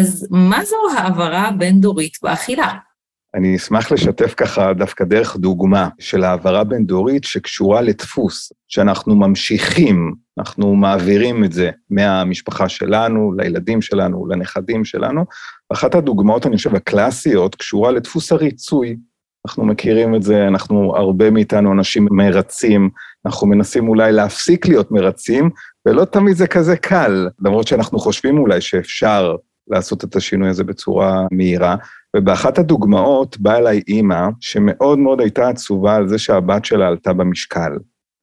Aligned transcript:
אז 0.00 0.28
מה 0.30 0.64
זו 0.64 0.76
העברה 0.96 1.50
בין-דורית 1.58 2.16
באכילה? 2.22 2.68
אני 3.34 3.56
אשמח 3.56 3.92
לשתף 3.92 4.34
ככה 4.36 4.72
דווקא 4.72 5.04
דרך 5.04 5.36
דוגמה 5.36 5.88
של 5.98 6.24
העברה 6.24 6.64
בין-דורית 6.64 7.24
שקשורה 7.24 7.80
לדפוס, 7.80 8.52
שאנחנו 8.68 9.16
ממשיכים, 9.16 10.14
אנחנו 10.38 10.74
מעבירים 10.74 11.44
את 11.44 11.52
זה 11.52 11.70
מהמשפחה 11.90 12.68
שלנו, 12.68 13.32
לילדים 13.32 13.82
שלנו, 13.82 14.26
לנכדים 14.26 14.84
שלנו. 14.84 15.24
ואחת 15.70 15.94
הדוגמאות, 15.94 16.46
אני 16.46 16.56
חושב, 16.56 16.74
הקלאסיות, 16.74 17.54
קשורה 17.54 17.90
לדפוס 17.90 18.32
הריצוי. 18.32 18.96
אנחנו 19.46 19.64
מכירים 19.64 20.14
את 20.14 20.22
זה, 20.22 20.48
אנחנו, 20.48 20.96
הרבה 20.96 21.30
מאיתנו 21.30 21.72
אנשים 21.72 22.08
מרצים, 22.10 22.90
אנחנו 23.26 23.46
מנסים 23.46 23.88
אולי 23.88 24.12
להפסיק 24.12 24.68
להיות 24.68 24.90
מרצים, 24.90 25.50
ולא 25.86 26.04
תמיד 26.04 26.36
זה 26.36 26.46
כזה 26.46 26.76
קל, 26.76 27.28
למרות 27.44 27.66
שאנחנו 27.66 27.98
חושבים 27.98 28.38
אולי 28.38 28.60
שאפשר 28.60 29.36
לעשות 29.70 30.04
את 30.04 30.16
השינוי 30.16 30.48
הזה 30.48 30.64
בצורה 30.64 31.26
מהירה. 31.30 31.76
ובאחת 32.16 32.58
הדוגמאות 32.58 33.38
באה 33.40 33.58
אליי 33.58 33.82
אימא 33.88 34.28
שמאוד 34.40 34.98
מאוד 34.98 35.20
הייתה 35.20 35.48
עצובה 35.48 35.96
על 35.96 36.08
זה 36.08 36.18
שהבת 36.18 36.64
שלה 36.64 36.88
עלתה 36.88 37.12
במשקל. 37.12 37.72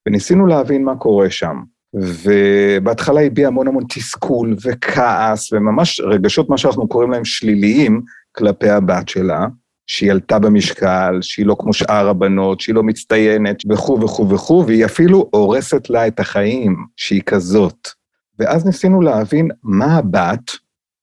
וניסינו 0.07 0.47
להבין 0.47 0.83
מה 0.83 0.95
קורה 0.95 1.29
שם. 1.29 1.57
ובהתחלה 1.93 3.21
הביע 3.21 3.47
המון 3.47 3.67
המון 3.67 3.83
תסכול 3.89 4.55
וכעס 4.65 5.53
וממש 5.53 6.01
רגשות, 6.01 6.49
מה 6.49 6.57
שאנחנו 6.57 6.87
קוראים 6.87 7.11
להם 7.11 7.25
שליליים, 7.25 8.01
כלפי 8.31 8.69
הבת 8.69 9.09
שלה, 9.09 9.47
שהיא 9.87 10.11
עלתה 10.11 10.39
במשקל, 10.39 11.19
שהיא 11.21 11.45
לא 11.45 11.55
כמו 11.59 11.73
שאר 11.73 12.09
הבנות, 12.09 12.61
שהיא 12.61 12.75
לא 12.75 12.83
מצטיינת 12.83 13.57
וכו' 13.69 14.01
וכו' 14.01 14.29
וכו', 14.29 14.63
והיא 14.67 14.85
אפילו 14.85 15.29
הורסת 15.33 15.89
לה 15.89 16.07
את 16.07 16.19
החיים, 16.19 16.75
שהיא 16.95 17.21
כזאת. 17.25 17.87
ואז 18.39 18.65
ניסינו 18.65 19.01
להבין 19.01 19.49
מה 19.63 19.97
הבת, 19.97 20.51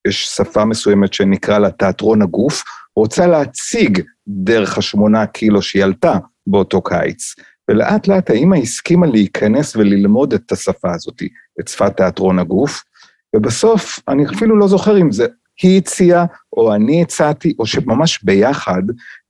יש 0.08 0.26
שפה 0.26 0.64
מסוימת 0.64 1.14
שנקרא 1.14 1.58
לה 1.58 1.70
תיאטרון 1.70 2.22
הגוף, 2.22 2.62
רוצה 2.96 3.26
להציג 3.26 4.00
דרך 4.28 4.78
השמונה 4.78 5.26
קילו 5.26 5.62
שהיא 5.62 5.84
עלתה 5.84 6.18
באותו 6.46 6.82
קיץ. 6.82 7.34
ולאט 7.70 8.08
לאט 8.08 8.30
האימא 8.30 8.56
הסכימה 8.56 9.06
להיכנס 9.06 9.76
וללמוד 9.76 10.34
את 10.34 10.52
השפה 10.52 10.94
הזאת, 10.94 11.22
את 11.60 11.68
שפת 11.68 11.96
תיאטרון 11.96 12.38
הגוף, 12.38 12.84
ובסוף, 13.36 14.00
אני 14.08 14.26
אפילו 14.26 14.58
לא 14.58 14.68
זוכר 14.68 15.00
אם 15.00 15.12
זה 15.12 15.26
היא 15.62 15.78
הציעה, 15.78 16.24
או 16.52 16.74
אני 16.74 17.02
הצעתי, 17.02 17.54
או 17.58 17.66
שממש 17.66 18.22
ביחד 18.22 18.82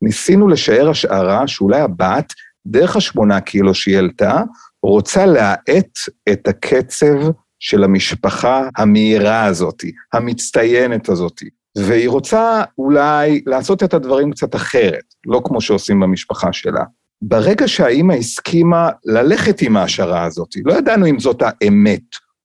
ניסינו 0.02 0.48
לשער 0.48 0.90
השערה 0.90 1.48
שאולי 1.48 1.80
הבת, 1.80 2.32
דרך 2.66 2.96
השמונה 2.96 3.40
קילו 3.40 3.74
שהיא 3.74 3.96
העלתה, 3.96 4.42
רוצה 4.82 5.26
להאט 5.26 5.98
את 6.32 6.48
הקצב 6.48 7.30
של 7.58 7.84
המשפחה 7.84 8.68
המהירה 8.76 9.44
הזאת, 9.44 9.84
המצטיינת 10.12 11.08
הזאת. 11.08 11.42
והיא 11.78 12.08
רוצה 12.08 12.62
אולי 12.78 13.42
לעשות 13.46 13.82
את 13.82 13.94
הדברים 13.94 14.30
קצת 14.30 14.54
אחרת, 14.54 15.04
לא 15.26 15.40
כמו 15.44 15.60
שעושים 15.60 16.00
במשפחה 16.00 16.52
שלה. 16.52 16.84
ברגע 17.22 17.68
שהאימא 17.68 18.12
הסכימה 18.12 18.90
ללכת 19.04 19.62
עם 19.62 19.76
ההשערה 19.76 20.24
הזאת, 20.24 20.48
לא 20.64 20.72
ידענו 20.72 21.06
אם 21.06 21.18
זאת 21.18 21.42
האמת 21.42 22.02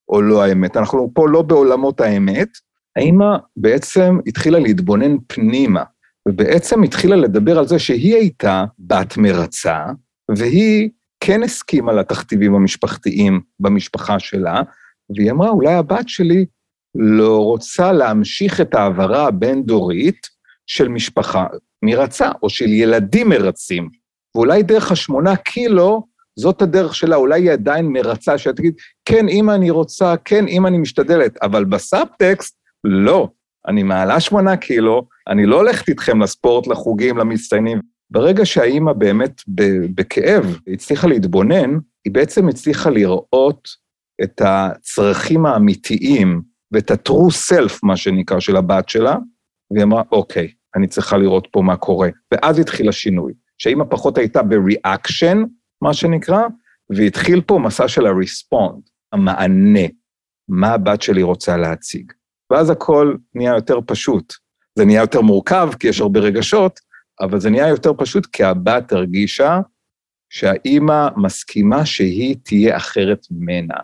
או 0.10 0.22
לא 0.22 0.44
האמת, 0.44 0.78
אנחנו 0.78 1.12
פה 1.14 1.30
לא 1.30 1.42
בעולמות 1.42 2.02
האמת, 2.02 2.48
האימא 2.96 3.38
בעצם 3.58 4.18
התחילה 4.28 4.60
להתבונן 4.60 5.16
פנימה, 5.28 5.84
ובעצם 6.28 6.84
התחילה 6.84 7.16
לדבר 7.16 7.60
על 7.60 7.68
זה 7.68 7.80
שהיא 7.80 8.16
הייתה 8.16 8.66
בת 8.80 9.18
מרצה, 9.18 9.86
והיא 10.38 10.90
כן 11.20 11.44
הסכימה 11.44 11.94
לתכתיבים 11.94 12.56
המשפחתיים 12.56 13.42
במשפחה 13.60 14.20
שלה, 14.20 14.62
והיא 15.16 15.32
אמרה, 15.32 15.50
אולי 15.50 15.74
הבת 15.74 16.10
שלי 16.10 16.46
לא 16.96 17.38
רוצה 17.38 17.92
להמשיך 17.92 18.62
את 18.62 18.76
ההעברה 18.76 19.28
הבין-דורית 19.28 20.28
של 20.68 20.88
משפחה 20.88 21.46
מרצה, 21.86 22.32
או 22.44 22.50
של 22.50 22.68
ילדים 22.68 23.30
מרצים. 23.30 23.90
ואולי 24.36 24.64
דרך 24.64 24.92
השמונה 24.92 25.36
קילו, 25.36 26.04
זאת 26.40 26.62
הדרך 26.62 26.96
שלה, 26.96 27.16
אולי 27.16 27.42
היא 27.42 27.52
עדיין 27.52 27.86
מרצה, 27.86 28.38
שתגיד, 28.38 28.74
כן, 29.06 29.30
אם 29.30 29.50
אני 29.50 29.70
רוצה, 29.70 30.16
כן, 30.26 30.48
אם 30.48 30.68
אני 30.68 30.78
משתדלת, 30.78 31.38
אבל 31.44 31.66
בסאבטקסט, 31.66 32.58
לא. 32.84 33.30
אני 33.68 33.84
מעלה 33.84 34.20
שמונה 34.20 34.58
קילו, 34.58 35.08
אני 35.28 35.46
לא 35.46 35.56
הולכת 35.56 35.90
איתכם 35.90 36.22
לספורט, 36.22 36.68
לחוגים, 36.68 37.18
למצטיינים. 37.18 37.80
ברגע 38.12 38.46
שהאימא 38.46 38.94
באמת 38.94 39.42
בכאב 39.96 40.60
הצליחה 40.74 41.08
להתבונן, 41.08 41.78
היא 42.06 42.14
בעצם 42.14 42.50
הצליחה 42.50 42.90
לראות 42.90 43.68
את 44.24 44.42
הצרכים 44.46 45.46
האמיתיים 45.46 46.42
ואת 46.72 46.92
ה-true 46.92 47.52
self, 47.52 47.80
מה 47.84 47.98
שנקרא, 47.98 48.40
של 48.40 48.56
הבת 48.56 48.90
שלה, 48.90 49.16
והיא 49.72 49.84
אמרה, 49.84 50.04
אוקיי, 50.12 50.52
אני 50.76 50.88
צריכה 50.88 51.18
לראות 51.18 51.48
פה 51.52 51.62
מה 51.62 51.76
קורה. 51.76 52.10
ואז 52.32 52.60
התחיל 52.60 52.90
השינוי, 52.90 53.34
שאימא 53.58 53.84
פחות 53.90 54.18
הייתה 54.18 54.44
ב-reaction, 54.44 55.38
מה 55.82 55.94
שנקרא, 55.94 56.42
והתחיל 56.90 57.42
פה 57.42 57.60
מסע 57.60 57.88
של 57.88 58.06
ה-respond, 58.06 58.90
המענה, 59.14 59.88
מה 60.48 60.68
הבת 60.68 61.02
שלי 61.02 61.24
רוצה 61.24 61.58
להציג. 61.58 62.12
ואז 62.52 62.70
הכל 62.70 63.16
נהיה 63.36 63.56
יותר 63.56 63.80
פשוט. 63.86 64.34
זה 64.76 64.86
נהיה 64.86 65.02
יותר 65.02 65.22
מורכב, 65.22 65.70
כי 65.80 65.88
יש 65.88 66.02
הרבה 66.02 66.20
רגשות, 66.20 66.80
אבל 67.22 67.40
זה 67.40 67.50
נהיה 67.50 67.68
יותר 67.68 67.92
פשוט 67.98 68.26
כי 68.26 68.44
הבת 68.44 68.92
הרגישה 68.92 69.60
שהאימא 70.30 71.08
מסכימה 71.18 71.86
שהיא 71.86 72.36
תהיה 72.44 72.78
אחרת 72.78 73.26
ממנה, 73.32 73.76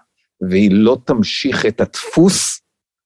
והיא 0.49 0.69
לא 0.73 0.97
תמשיך 1.05 1.65
את 1.65 1.81
הדפוס 1.81 2.61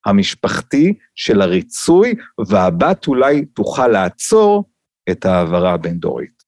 המשפחתי 0.06 0.94
של 1.16 1.42
הריצוי, 1.42 2.16
והבת 2.48 3.08
אולי 3.08 3.46
תוכל 3.46 3.88
לעצור 3.88 4.64
את 5.12 5.26
ההעברה 5.26 5.74
הבין-דורית. 5.74 6.40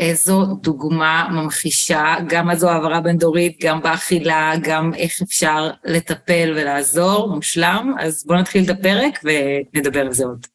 איזו 0.00 0.46
דוגמה 0.62 1.28
ממחישה, 1.32 2.14
גם 2.28 2.46
מה 2.46 2.56
זו 2.56 2.70
העברה 2.70 3.00
בין-דורית, 3.00 3.58
גם 3.62 3.82
באכילה, 3.82 4.52
גם 4.62 4.94
איך 4.94 5.22
אפשר 5.22 5.70
לטפל 5.84 6.52
ולעזור, 6.56 7.34
מושלם. 7.34 7.94
אז 8.00 8.24
בואו 8.26 8.38
נתחיל 8.38 8.64
את 8.64 8.70
הפרק 8.70 9.20
ונדבר 9.24 10.00
על 10.00 10.12
זה 10.12 10.24
עוד. 10.24 10.46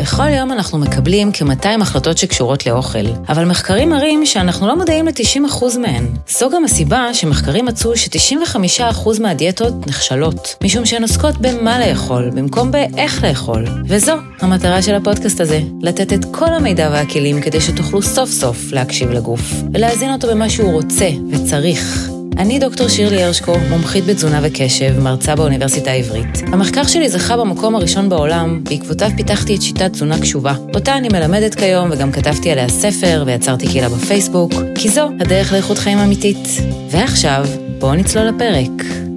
בכל 0.00 0.28
יום 0.28 0.52
אנחנו 0.52 0.78
מקבלים 0.78 1.30
כ-200 1.32 1.82
החלטות 1.82 2.18
שקשורות 2.18 2.66
לאוכל, 2.66 3.06
אבל 3.28 3.44
מחקרים 3.44 3.90
מראים 3.90 4.26
שאנחנו 4.26 4.66
לא 4.66 4.76
מודעים 4.76 5.06
ל-90% 5.06 5.78
מהן. 5.78 6.06
זו 6.28 6.50
גם 6.50 6.64
הסיבה 6.64 7.14
שמחקרים 7.14 7.66
מצאו 7.66 7.96
ש-95% 7.96 9.20
מהדיאטות 9.20 9.86
נכשלות, 9.86 10.56
משום 10.64 10.86
שהן 10.86 11.02
עוסקות 11.02 11.36
במה 11.36 11.86
לאכול, 11.86 12.30
במקום 12.30 12.70
באיך 12.70 13.24
לאכול. 13.24 13.64
וזו 13.88 14.12
המטרה 14.40 14.82
של 14.82 14.94
הפודקאסט 14.94 15.40
הזה, 15.40 15.60
לתת 15.80 16.12
את 16.12 16.24
כל 16.30 16.52
המידע 16.52 16.88
והכלים 16.92 17.40
כדי 17.40 17.60
שתוכלו 17.60 18.02
סוף 18.02 18.30
סוף 18.30 18.72
להקשיב 18.72 19.10
לגוף, 19.10 19.52
ולהזין 19.72 20.12
אותו 20.12 20.28
במה 20.28 20.50
שהוא 20.50 20.72
רוצה 20.72 21.08
וצריך. 21.30 22.09
אני 22.40 22.58
דוקטור 22.58 22.88
שירלי 22.88 23.22
הרשקו, 23.22 23.58
מומחית 23.70 24.04
בתזונה 24.04 24.40
וקשב, 24.42 25.00
מרצה 25.00 25.36
באוניברסיטה 25.36 25.90
העברית. 25.90 26.38
המחקר 26.46 26.84
שלי 26.84 27.08
זכה 27.08 27.36
במקום 27.36 27.74
הראשון 27.76 28.08
בעולם, 28.08 28.64
בעקבותיו 28.64 29.10
פיתחתי 29.16 29.56
את 29.56 29.62
שיטת 29.62 29.92
תזונה 29.92 30.20
קשובה. 30.20 30.54
אותה 30.74 30.96
אני 30.96 31.08
מלמדת 31.08 31.54
כיום 31.54 31.88
וגם 31.92 32.12
כתבתי 32.12 32.50
עליה 32.50 32.68
ספר 32.68 33.22
ויצרתי 33.26 33.66
קהילה 33.66 33.88
בפייסבוק, 33.88 34.52
כי 34.74 34.88
זו 34.88 35.08
הדרך 35.20 35.52
לאיכות 35.52 35.78
חיים 35.78 35.98
אמיתית. 35.98 36.48
ועכשיו, 36.90 37.46
בואו 37.78 37.94
נצלול 37.94 38.24
לפרק. 38.24 39.09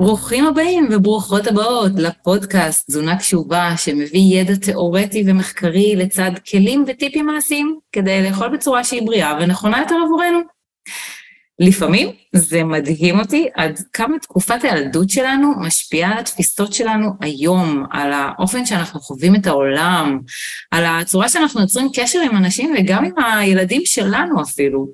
ברוכים 0.00 0.46
הבאים 0.46 0.88
וברוכות 0.92 1.46
הבאות 1.46 1.92
לפודקאסט 1.96 2.86
תזונה 2.86 3.18
קשובה 3.18 3.72
שמביא 3.76 4.40
ידע 4.40 4.54
תיאורטי 4.54 5.24
ומחקרי 5.26 5.96
לצד 5.96 6.30
כלים 6.50 6.84
וטיפים 6.88 7.26
מעשיים 7.26 7.78
כדי 7.92 8.22
לאכול 8.22 8.48
בצורה 8.48 8.84
שהיא 8.84 9.02
בריאה 9.02 9.38
ונכונה 9.40 9.78
יותר 9.80 9.94
עבורנו. 10.06 10.40
לפעמים 11.58 12.08
זה 12.32 12.64
מדהים 12.64 13.20
אותי 13.20 13.48
עד 13.54 13.80
כמה 13.92 14.18
תקופת 14.18 14.64
הילדות 14.64 15.10
שלנו 15.10 15.52
משפיעה 15.60 16.12
על 16.12 16.18
התפיסות 16.18 16.72
שלנו 16.72 17.06
היום, 17.20 17.84
על 17.90 18.12
האופן 18.12 18.66
שאנחנו 18.66 19.00
חווים 19.00 19.34
את 19.34 19.46
העולם, 19.46 20.18
על 20.70 20.84
הצורה 20.86 21.28
שאנחנו 21.28 21.60
יוצרים 21.60 21.88
קשר 21.94 22.20
עם 22.20 22.36
אנשים 22.36 22.74
וגם 22.78 23.04
עם 23.04 23.24
הילדים 23.24 23.82
שלנו 23.84 24.42
אפילו. 24.42 24.86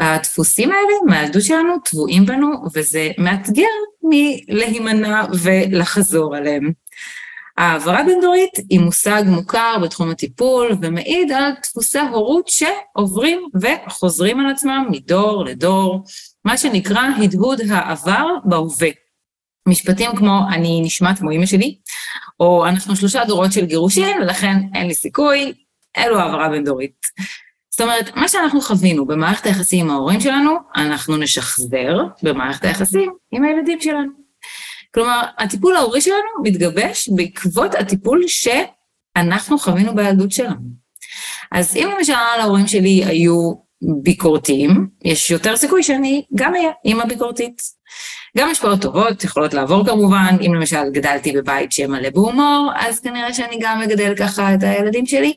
הדפוסים 0.00 0.72
האלה 0.72 0.94
מהילדות 1.06 1.42
שלנו 1.42 1.78
טבועים 1.84 2.26
בנו, 2.26 2.48
וזה 2.74 3.10
מאתגר 3.18 3.64
מלהימנע 4.02 5.24
ולחזור 5.42 6.36
עליהם. 6.36 6.72
העברה 7.58 8.02
בין-דורית 8.04 8.52
היא 8.70 8.80
מושג 8.80 9.22
מוכר 9.26 9.76
בתחום 9.82 10.10
הטיפול 10.10 10.76
ומעיד 10.82 11.32
על 11.32 11.52
דפוסי 11.62 11.98
הורות 11.98 12.48
שעוברים 12.48 13.48
וחוזרים 13.60 14.40
על 14.40 14.50
עצמם 14.50 14.86
מדור 14.90 15.44
לדור, 15.44 16.04
מה 16.44 16.56
שנקרא 16.56 17.02
הדהוד 17.22 17.60
העבר 17.70 18.26
בהווה. 18.44 18.88
משפטים 19.68 20.16
כמו 20.16 20.40
אני 20.52 20.80
נשמעת 20.84 21.18
כמו 21.18 21.30
אמא 21.30 21.46
שלי, 21.46 21.78
או 22.40 22.66
אנחנו 22.66 22.96
שלושה 22.96 23.24
דורות 23.24 23.52
של 23.52 23.64
גירושים 23.64 24.16
ולכן 24.22 24.56
אין 24.74 24.86
לי 24.86 24.94
סיכוי, 24.94 25.52
אלו 25.98 26.18
העברה 26.18 26.48
בין-דורית. 26.48 27.06
זאת 27.80 27.84
אומרת, 27.88 28.16
מה 28.16 28.28
שאנחנו 28.28 28.60
חווינו 28.60 29.06
במערכת 29.06 29.46
היחסים 29.46 29.86
עם 29.86 29.90
ההורים 29.90 30.20
שלנו, 30.20 30.50
אנחנו 30.76 31.16
נשחזר 31.16 31.98
במערכת 32.22 32.64
היחסים 32.64 33.12
עם 33.32 33.44
הילדים 33.44 33.80
שלנו. 33.80 34.10
כלומר, 34.94 35.22
הטיפול 35.38 35.76
ההורי 35.76 36.00
שלנו 36.00 36.42
מתגבש 36.42 37.08
בעקבות 37.16 37.74
הטיפול 37.74 38.24
שאנחנו 38.26 39.58
חווינו 39.58 39.94
בילדות 39.94 40.32
שלנו. 40.32 40.60
אז 41.52 41.76
אם 41.76 41.88
למשל 41.96 42.12
ההורים 42.12 42.66
שלי 42.66 43.04
היו 43.04 43.52
ביקורתיים, 44.02 44.88
יש 45.04 45.30
יותר 45.30 45.56
סיכוי 45.56 45.82
שאני 45.82 46.24
גם 46.34 46.54
אהיה 46.54 46.70
אימא 46.84 47.04
ביקורתית. 47.04 47.62
גם 48.38 48.48
השפעות 48.48 48.82
טובות 48.82 49.24
יכולות 49.24 49.54
לעבור 49.54 49.86
כמובן, 49.86 50.36
אם 50.46 50.54
למשל 50.54 50.90
גדלתי 50.92 51.32
בבית 51.32 51.72
שמלא 51.72 52.10
בהומור, 52.10 52.72
אז 52.74 53.00
כנראה 53.00 53.34
שאני 53.34 53.58
גם 53.60 53.80
מגדל 53.80 54.14
ככה 54.16 54.54
את 54.54 54.62
הילדים 54.62 55.06
שלי. 55.06 55.34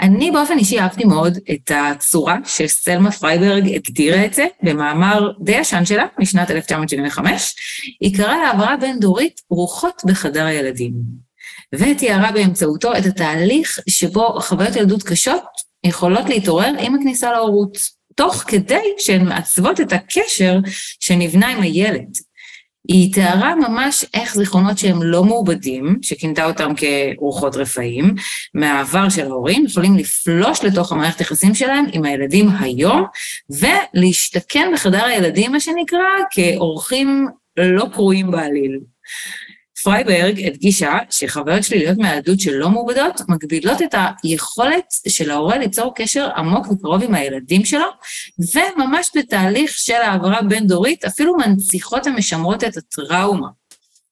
אני 0.00 0.30
באופן 0.30 0.58
אישי 0.58 0.80
אהבתי 0.80 1.04
מאוד 1.04 1.38
את 1.50 1.70
הצורה 1.74 2.38
שסלמה 2.44 3.12
פרייברג 3.12 3.74
הגדירה 3.74 4.24
את 4.24 4.34
זה 4.34 4.46
במאמר 4.62 5.32
די 5.40 5.52
ישן 5.52 5.84
שלה, 5.84 6.06
משנת 6.18 6.50
1975. 6.50 7.54
היא 8.00 8.16
קראה 8.16 8.38
להעברה 8.42 8.76
בין-דורית 8.76 9.40
רוחות 9.50 10.02
בחדר 10.06 10.44
הילדים. 10.46 10.92
ותיארה 11.74 12.32
באמצעותו 12.32 12.96
את 12.98 13.06
התהליך 13.06 13.78
שבו 13.88 14.40
חוויות 14.40 14.76
ילדות 14.76 15.02
קשות 15.02 15.44
יכולות 15.84 16.28
להתעורר 16.28 16.72
עם 16.78 16.94
הכניסה 16.94 17.32
להורות, 17.32 17.78
תוך 18.14 18.34
כדי 18.34 18.82
שהן 18.98 19.24
מעצבות 19.24 19.80
את 19.80 19.92
הקשר 19.92 20.58
שנבנה 21.00 21.48
עם 21.48 21.62
הילד. 21.62 22.16
היא 22.88 23.12
תיארה 23.12 23.54
ממש 23.54 24.04
איך 24.14 24.34
זיכרונות 24.34 24.78
שהם 24.78 25.02
לא 25.02 25.24
מעובדים, 25.24 25.96
שכינתה 26.02 26.44
אותם 26.44 26.72
כרוחות 26.76 27.56
רפאים, 27.56 28.14
מהעבר 28.54 29.08
של 29.08 29.26
ההורים, 29.26 29.64
יכולים 29.66 29.96
לפלוש 29.96 30.64
לתוך 30.64 30.92
המערכת 30.92 31.18
היחסים 31.18 31.54
שלהם 31.54 31.84
עם 31.92 32.04
הילדים 32.04 32.48
היום, 32.60 33.04
ולהשתכן 33.50 34.70
בחדר 34.74 35.04
הילדים, 35.04 35.52
מה 35.52 35.60
שנקרא, 35.60 35.98
כאורחים 36.30 37.26
לא 37.56 37.86
קרואים 37.92 38.30
בעליל. 38.30 38.80
פרייברג 39.84 40.46
הדגישה 40.46 40.98
שחוויות 41.10 41.64
שליליות 41.64 41.98
מהילדות 41.98 42.40
שלא 42.40 42.70
מעובדות 42.70 43.20
מגבילות 43.28 43.82
את 43.82 43.94
היכולת 44.22 44.84
של 45.08 45.30
ההורה 45.30 45.58
ליצור 45.58 45.94
קשר 45.94 46.28
עמוק 46.36 46.66
וקרוב 46.70 47.02
עם 47.02 47.14
הילדים 47.14 47.64
שלו, 47.64 47.86
וממש 48.54 49.10
בתהליך 49.16 49.70
של 49.70 49.94
העברה 49.94 50.42
בין-דורית 50.42 51.04
אפילו 51.04 51.36
מנציחות 51.36 52.06
ומשמרות 52.06 52.64
את 52.64 52.76
הטראומה. 52.76 53.48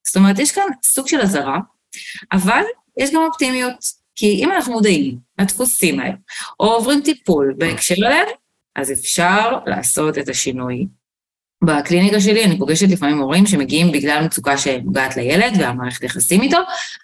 זאת 0.06 0.16
אומרת, 0.16 0.38
יש 0.38 0.52
כאן 0.52 0.66
סוג 0.84 1.08
של 1.08 1.20
אזהרה, 1.20 1.58
אבל 2.32 2.62
יש 2.98 3.10
גם 3.10 3.20
אופטימיות, 3.30 3.78
כי 4.16 4.44
אם 4.44 4.52
אנחנו 4.52 4.72
מודעים 4.72 5.18
לדפוסים 5.40 6.00
האלה, 6.00 6.14
או 6.60 6.66
עוברים 6.66 7.00
טיפול 7.04 7.54
בהקשר 7.58 7.94
אליהם, 7.94 8.26
אז 8.76 8.92
אפשר 8.92 9.58
לעשות 9.66 10.18
את 10.18 10.28
השינוי 10.28 10.86
בקליניקה 11.64 12.20
שלי 12.20 12.44
אני 12.44 12.58
פוגשת 12.58 12.88
לפעמים 12.88 13.18
הורים 13.18 13.46
שמגיעים 13.46 13.92
בגלל 13.92 14.24
מצוקה 14.24 14.58
שנוגעת 14.58 15.16
לילד 15.16 15.52
והמערכת 15.58 16.02
יחסים 16.02 16.42
איתו, 16.42 16.58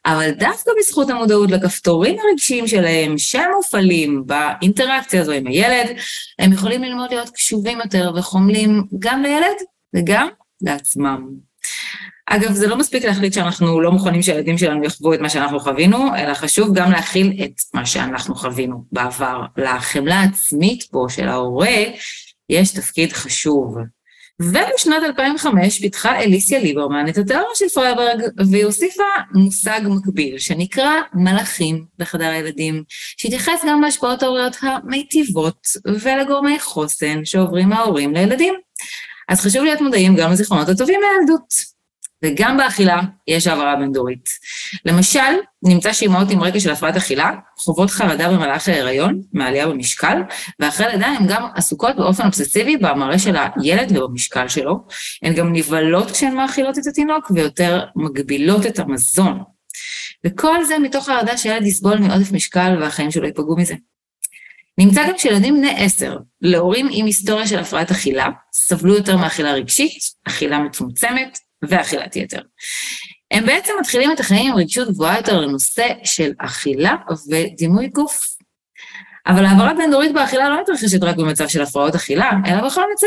אבל 0.06 0.30
דווקא 0.30 0.70
בזכות 0.78 1.10
המודעות 1.10 1.50
לכפתורים 1.50 2.16
הרגשיים 2.28 2.66
שלהם, 2.66 3.18
שהם 3.18 3.50
מופעלים 3.56 4.22
באינטראקציה 4.26 5.20
הזו 5.20 5.32
עם 5.32 5.46
הילד, 5.46 5.96
הם 6.38 6.52
יכולים 6.52 6.82
ללמוד 6.82 7.10
להיות 7.10 7.30
קשובים 7.30 7.78
יותר 7.78 8.12
וחומלים 8.16 8.84
גם 8.98 9.22
לילד 9.22 9.56
וגם 9.96 10.28
לעצמם. 10.62 11.26
אגב, 12.26 12.52
זה 12.52 12.66
לא 12.66 12.76
מספיק 12.76 13.04
להחליט 13.04 13.32
שאנחנו 13.32 13.80
לא 13.80 13.92
מוכנים 13.92 14.22
שהילדים 14.22 14.58
שלנו 14.58 14.84
יחוו 14.84 15.14
את 15.14 15.20
מה 15.20 15.28
שאנחנו 15.28 15.60
חווינו, 15.60 16.16
אלא 16.16 16.34
חשוב 16.34 16.74
גם 16.74 16.90
להכיל 16.90 17.32
את 17.44 17.54
מה 17.74 17.86
שאנחנו 17.86 18.34
חווינו 18.34 18.84
בעבר. 18.92 19.40
לחמלה 19.56 20.14
העצמית 20.14 20.82
פה 20.82 21.06
של 21.08 21.28
ההורה 21.28 21.76
יש 22.50 22.72
תפקיד 22.72 23.12
חשוב. 23.12 23.76
ובשנת 24.42 25.02
2005 25.02 25.81
פיתחה 25.81 26.20
אליסיה 26.20 26.58
ליברמן 26.58 27.08
את 27.08 27.19
התיאוריה 27.19 27.54
של 27.54 27.69
פרייברג, 27.69 28.22
והיא 28.50 28.64
הוסיפה 28.64 29.02
מושג 29.34 29.81
מקביל 29.84 30.38
שנקרא 30.38 30.92
מלאכים 31.14 31.84
בחדר 31.98 32.25
הילדים, 32.28 32.84
שהתייחס 33.16 33.64
גם 33.69 33.82
להשפעות 33.82 34.22
ההוריות 34.22 34.56
המיטיבות 34.62 35.66
ולגורמי 35.86 36.60
חוסן 36.60 37.25
שעוברים 37.25 37.69
מההורים 37.69 38.14
לילדים. 38.14 38.54
אז 39.28 39.40
חשוב 39.40 39.64
להיות 39.64 39.81
מודעים 39.81 40.16
גם 40.16 40.32
לזיכרונות 40.32 40.69
הטובים 40.69 41.00
מהילדות. 41.00 41.73
וגם 42.24 42.56
באכילה 42.56 43.00
יש 43.28 43.46
העברה 43.46 43.76
בין-דורית. 43.76 44.28
למשל, 44.84 45.20
נמצא 45.62 45.92
שאימהות 45.92 46.30
עם 46.30 46.42
רקע 46.42 46.60
של 46.60 46.70
הפרעת 46.70 46.96
אכילה 46.96 47.32
חוות 47.58 47.90
חרדה 47.90 48.28
במהלך 48.28 48.68
ההיריון, 48.68 49.20
מעלייה 49.32 49.66
במשקל, 49.66 50.22
ואחרי 50.60 50.86
לידה 50.86 51.06
הן 51.06 51.26
גם 51.28 51.46
עסוקות 51.54 51.96
באופן 51.96 52.26
אובססיבי 52.26 52.76
במראה 52.76 53.18
של 53.18 53.36
הילד 53.36 53.96
ובמשקל 53.96 54.48
שלו. 54.48 54.86
הן 55.22 55.34
גם 55.34 55.52
נבהלות 55.52 56.10
כשהן 56.10 56.34
מאכילות 56.34 56.78
את 56.78 56.86
התינוק 56.86 57.30
ויותר 57.30 57.84
מגבילות 57.96 58.66
את 58.66 58.78
המזון. 58.78 59.42
וכל 60.26 60.64
זה 60.64 60.78
מתוך 60.78 61.06
חרדה 61.06 61.36
שילד 61.36 61.66
יסבול 61.66 61.98
מעודף 61.98 62.32
משקל 62.32 62.76
והחיים 62.80 63.10
שלו 63.10 63.26
ייפגעו 63.26 63.56
מזה. 63.56 63.74
נמצא 64.78 65.08
גם 65.08 65.18
שילדים 65.18 65.54
בני 65.54 65.74
עשר, 65.84 66.16
להורים 66.40 66.88
עם 66.90 67.06
היסטוריה 67.06 67.46
של 67.46 67.58
הפרעת 67.58 67.90
אכילה, 67.90 68.28
סבלו 68.52 68.94
יותר 68.94 69.16
מאכילה 69.16 69.52
רגשית, 69.52 69.98
אכילה 70.24 70.58
מצומצמת, 70.58 71.38
ואכילת 71.69 72.16
יתר. 72.16 72.40
הם 73.31 73.46
בעצם 73.46 73.72
מתחילים 73.81 74.12
את 74.12 74.20
החיים 74.20 74.52
עם 74.52 74.58
רגישות 74.58 74.88
גבוהה 74.88 75.16
יותר 75.16 75.40
לנושא 75.40 75.87
של 76.05 76.32
אכילה 76.38 76.96
ודימוי 77.31 77.88
גוף. 77.88 78.20
אבל 79.26 79.44
העברה 79.44 79.75
בין-דורית 79.75 80.12
באכילה 80.12 80.49
לא 80.49 80.61
מתרחשת 80.62 81.02
רק 81.02 81.16
במצב 81.16 81.49
של 81.49 81.62
הפרעות 81.62 81.94
אכילה, 81.94 82.31
אלא 82.46 82.66
בכל 82.66 82.84
מצב. 82.93 83.06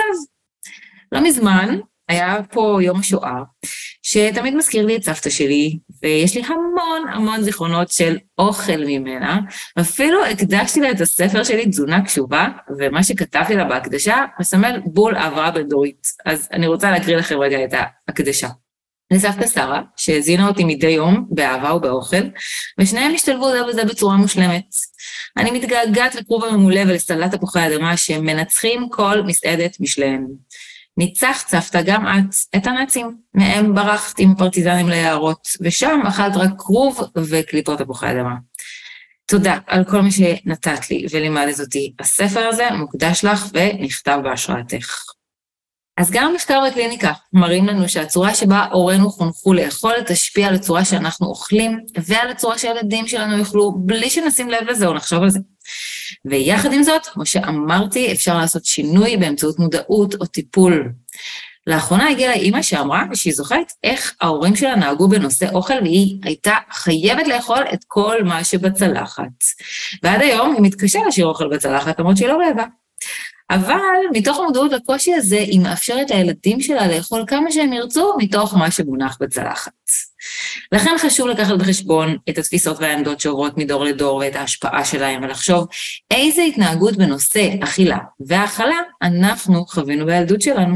לא 1.12 1.20
מזמן 1.20 1.80
היה 2.10 2.38
פה 2.52 2.80
יום 2.82 3.00
השואה, 3.00 3.42
שתמיד 4.04 4.56
מזכיר 4.56 4.86
לי 4.86 4.96
את 4.96 5.04
סבתא 5.04 5.30
שלי, 5.30 5.78
ויש 6.04 6.36
לי 6.36 6.42
המון 6.46 7.08
המון 7.14 7.42
זיכרונות 7.42 7.92
של 7.92 8.18
אוכל 8.38 8.78
ממנה, 8.88 9.40
ואפילו 9.78 10.26
הקדשתי 10.26 10.80
לה 10.80 10.92
את 10.92 11.02
הספר 11.02 11.44
שלי, 11.44 11.70
תזונה 11.70 12.06
קשובה, 12.06 12.48
ומה 12.80 13.04
שכתבתי 13.04 13.56
לה 13.56 13.64
בהקדשה 13.64 14.26
מסמל 14.40 14.80
בול 14.86 15.16
העברה 15.16 15.52
בין-דורית. 15.52 16.08
אז 16.26 16.48
אני 16.52 16.68
רוצה 16.68 16.92
להקריא 16.92 17.18
לכם 17.18 17.40
רגע 17.40 17.64
את 17.64 17.74
ההקדשה. 18.08 18.48
לסבתא 19.12 19.48
שרה, 19.48 19.82
שהזינה 19.98 20.48
אותי 20.48 20.64
מדי 20.64 20.88
יום 20.88 21.26
באהבה 21.30 21.74
ובאוכל, 21.74 22.24
ושניהם 22.80 23.14
השתלבו 23.14 23.52
זה 23.52 23.64
בזה 23.70 23.84
בצורה 23.84 24.16
מושלמת. 24.18 24.66
אני 25.38 25.52
מתגעגעת 25.52 26.16
לכרוב 26.16 26.44
הממולא 26.44 26.82
ולסלט 26.88 27.36
תפוחי 27.36 27.68
אדמה 27.68 27.98
שמנצחים 27.98 28.88
כל 28.92 29.22
מסעדת 29.22 29.78
משלהם. 29.80 30.28
ניצחת 30.98 31.48
סבתא 31.48 31.82
גם 31.86 32.08
את 32.08 32.36
את 32.56 32.68
הנאצים, 32.68 33.18
מהם 33.34 33.76
ברחת 33.76 34.20
עם 34.20 34.36
פרטיזנים 34.36 34.90
ליערות, 34.90 35.48
ושם 35.62 36.00
אכלת 36.08 36.36
רק 36.36 36.50
כרוב 36.58 37.00
וקליפות 37.16 37.80
תפוחי 37.80 38.12
אדמה. 38.12 38.36
תודה 39.26 39.58
על 39.68 39.84
כל 39.84 40.02
מה 40.02 40.12
שנתת 40.12 40.90
לי 40.90 41.06
ולימדת 41.12 41.60
אותי. 41.60 41.94
הספר 42.00 42.40
הזה 42.40 42.68
מוקדש 42.72 43.26
לך 43.26 43.46
ונכתב 43.54 44.20
בהשראתך. 44.24 45.17
אז 45.98 46.12
גם 46.12 46.34
מחקר 46.34 46.60
בקליניקה 46.68 47.12
מראים 47.34 47.68
לנו 47.68 47.90
שהצורה 47.90 48.36
שבה 48.36 48.66
הורינו 48.72 49.10
חונכו 49.10 49.54
לאכול 49.54 49.94
תשפיע 50.08 50.48
על 50.48 50.56
הצורה 50.56 50.86
שאנחנו 50.86 51.28
אוכלים 51.28 51.80
ועל 52.06 52.30
הצורה 52.30 52.58
שהילדים 52.58 53.08
שלנו 53.08 53.38
יאכלו, 53.38 53.72
בלי 53.78 54.10
שנשים 54.10 54.50
לב 54.50 54.70
לזה 54.70 54.88
או 54.88 54.94
נחשוב 54.94 55.24
על 55.24 55.30
זה. 55.30 55.40
ויחד 56.26 56.74
עם 56.74 56.84
זאת, 56.84 57.06
כמו 57.06 57.26
שאמרתי, 57.26 58.12
אפשר 58.12 58.38
לעשות 58.38 58.66
שינוי 58.66 59.18
באמצעות 59.18 59.60
מודעות 59.60 60.16
או 60.22 60.26
טיפול. 60.26 60.92
לאחרונה 61.68 62.10
הגיעה 62.10 62.34
אימא 62.34 62.62
שאמרה 62.62 63.04
שהיא 63.14 63.34
זוכרת 63.34 63.72
איך 63.84 64.16
ההורים 64.22 64.56
שלה 64.56 64.76
נהגו 64.76 65.08
בנושא 65.08 65.50
אוכל 65.54 65.74
והיא 65.82 66.20
הייתה 66.24 66.56
חייבת 66.72 67.28
לאכול 67.28 67.64
את 67.74 67.80
כל 67.88 68.24
מה 68.24 68.44
שבצלחת. 68.44 69.24
ועד 70.04 70.22
היום 70.22 70.54
היא 70.54 70.62
מתקשה 70.62 71.00
להשאיר 71.06 71.28
אוכל 71.28 71.48
בצלחת 71.48 72.00
למרות 72.00 72.18
שהיא 72.18 72.28
לא 72.30 72.38
רעבה. 72.48 72.66
אבל 73.50 73.80
מתוך 74.14 74.40
המודעות 74.40 74.72
לקושי 74.72 75.14
הזה, 75.14 75.38
היא 75.38 75.60
מאפשרת 75.60 76.12
לילדים 76.12 76.62
שלה 76.62 76.88
לאכול 76.88 77.24
כמה 77.28 77.52
שהם 77.52 77.74
ירצו 77.74 78.14
מתוך 78.18 78.54
מה 78.54 78.72
שמונח 78.72 79.18
בצלחת. 79.22 79.72
לכן 80.72 80.96
חשוב 81.00 81.28
לקחת 81.28 81.58
בחשבון 81.58 82.18
את 82.30 82.38
התפיסות 82.38 82.80
והעמדות 82.80 83.20
שעוברות 83.20 83.58
מדור 83.58 83.84
לדור 83.84 84.16
ואת 84.16 84.36
ההשפעה 84.36 84.86
שלהם, 84.86 85.24
ולחשוב 85.24 85.68
איזה 86.12 86.42
התנהגות 86.42 86.98
בנושא 86.98 87.50
אכילה 87.64 87.98
והאכלה 88.20 88.76
אנחנו 89.02 89.66
חווינו 89.66 90.06
בילדות 90.06 90.42
שלנו. 90.42 90.76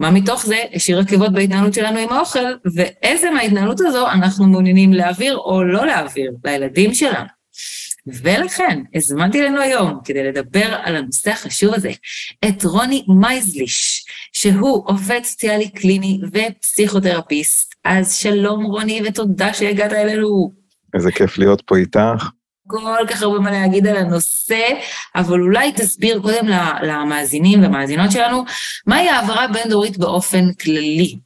מה 0.00 0.10
מתוך 0.10 0.46
זה 0.46 0.62
השאיר 0.74 0.98
עקבות 0.98 1.32
בהתנהלות 1.32 1.74
שלנו 1.74 1.98
עם 1.98 2.12
האוכל, 2.12 2.54
ואיזה 2.74 3.30
מההתנהלות 3.30 3.80
הזו 3.80 4.10
אנחנו 4.10 4.46
מעוניינים 4.46 4.92
להעביר 4.92 5.36
או 5.36 5.64
לא 5.64 5.86
להעביר 5.86 6.32
לילדים 6.44 6.94
שלנו. 6.94 7.39
ולכן 8.06 8.82
הזמנתי 8.94 9.42
לנו 9.42 9.60
היום, 9.60 10.00
כדי 10.04 10.24
לדבר 10.24 10.74
על 10.82 10.96
הנושא 10.96 11.30
החשוב 11.30 11.74
הזה, 11.74 11.90
את 12.48 12.64
רוני 12.64 13.04
מייזליש, 13.08 14.04
שהוא 14.32 14.82
עובד 14.86 15.20
סוציאלי 15.24 15.68
קליני 15.68 16.20
ופסיכותרפיסט. 16.32 17.74
אז 17.84 18.14
שלום 18.14 18.64
רוני, 18.64 19.02
ותודה 19.06 19.54
שהגעת 19.54 19.92
אלינו. 19.92 20.52
איזה 20.94 21.12
כיף 21.12 21.38
להיות 21.38 21.62
פה 21.66 21.76
איתך. 21.76 22.30
כל 22.66 23.06
כך 23.08 23.22
הרבה 23.22 23.38
מה 23.38 23.50
להגיד 23.50 23.86
על 23.86 23.96
הנושא, 23.96 24.68
אבל 25.14 25.40
אולי 25.40 25.72
תסביר 25.72 26.20
קודם 26.22 26.46
למאזינים 26.82 27.64
ומאזינות 27.64 28.12
שלנו, 28.12 28.44
מהי 28.86 29.08
העברה 29.08 29.46
בין-דורית 29.48 29.98
באופן 29.98 30.52
כללי? 30.52 31.18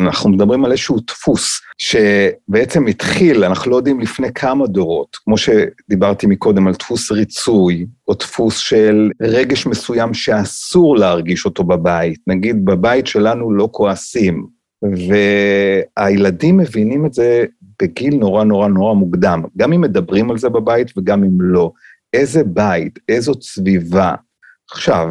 אנחנו 0.00 0.30
מדברים 0.30 0.64
על 0.64 0.70
איזשהו 0.70 0.96
דפוס 1.06 1.60
שבעצם 1.78 2.86
התחיל, 2.86 3.44
אנחנו 3.44 3.70
לא 3.70 3.76
יודעים 3.76 4.00
לפני 4.00 4.32
כמה 4.32 4.66
דורות, 4.66 5.16
כמו 5.24 5.36
שדיברתי 5.38 6.26
מקודם 6.26 6.66
על 6.66 6.72
דפוס 6.72 7.12
ריצוי, 7.12 7.86
או 8.08 8.14
דפוס 8.14 8.58
של 8.58 9.10
רגש 9.22 9.66
מסוים 9.66 10.14
שאסור 10.14 10.96
להרגיש 10.96 11.44
אותו 11.44 11.64
בבית. 11.64 12.20
נגיד, 12.26 12.64
בבית 12.64 13.06
שלנו 13.06 13.52
לא 13.52 13.68
כועסים, 13.72 14.46
והילדים 15.98 16.56
מבינים 16.56 17.06
את 17.06 17.14
זה 17.14 17.44
בגיל 17.82 18.14
נורא 18.14 18.44
נורא 18.44 18.68
נורא 18.68 18.94
מוקדם, 18.94 19.42
גם 19.56 19.72
אם 19.72 19.80
מדברים 19.80 20.30
על 20.30 20.38
זה 20.38 20.48
בבית 20.48 20.98
וגם 20.98 21.24
אם 21.24 21.40
לא. 21.40 21.72
איזה 22.12 22.44
בית, 22.44 22.98
איזו 23.08 23.32
סביבה. 23.42 24.14
עכשיו, 24.70 25.08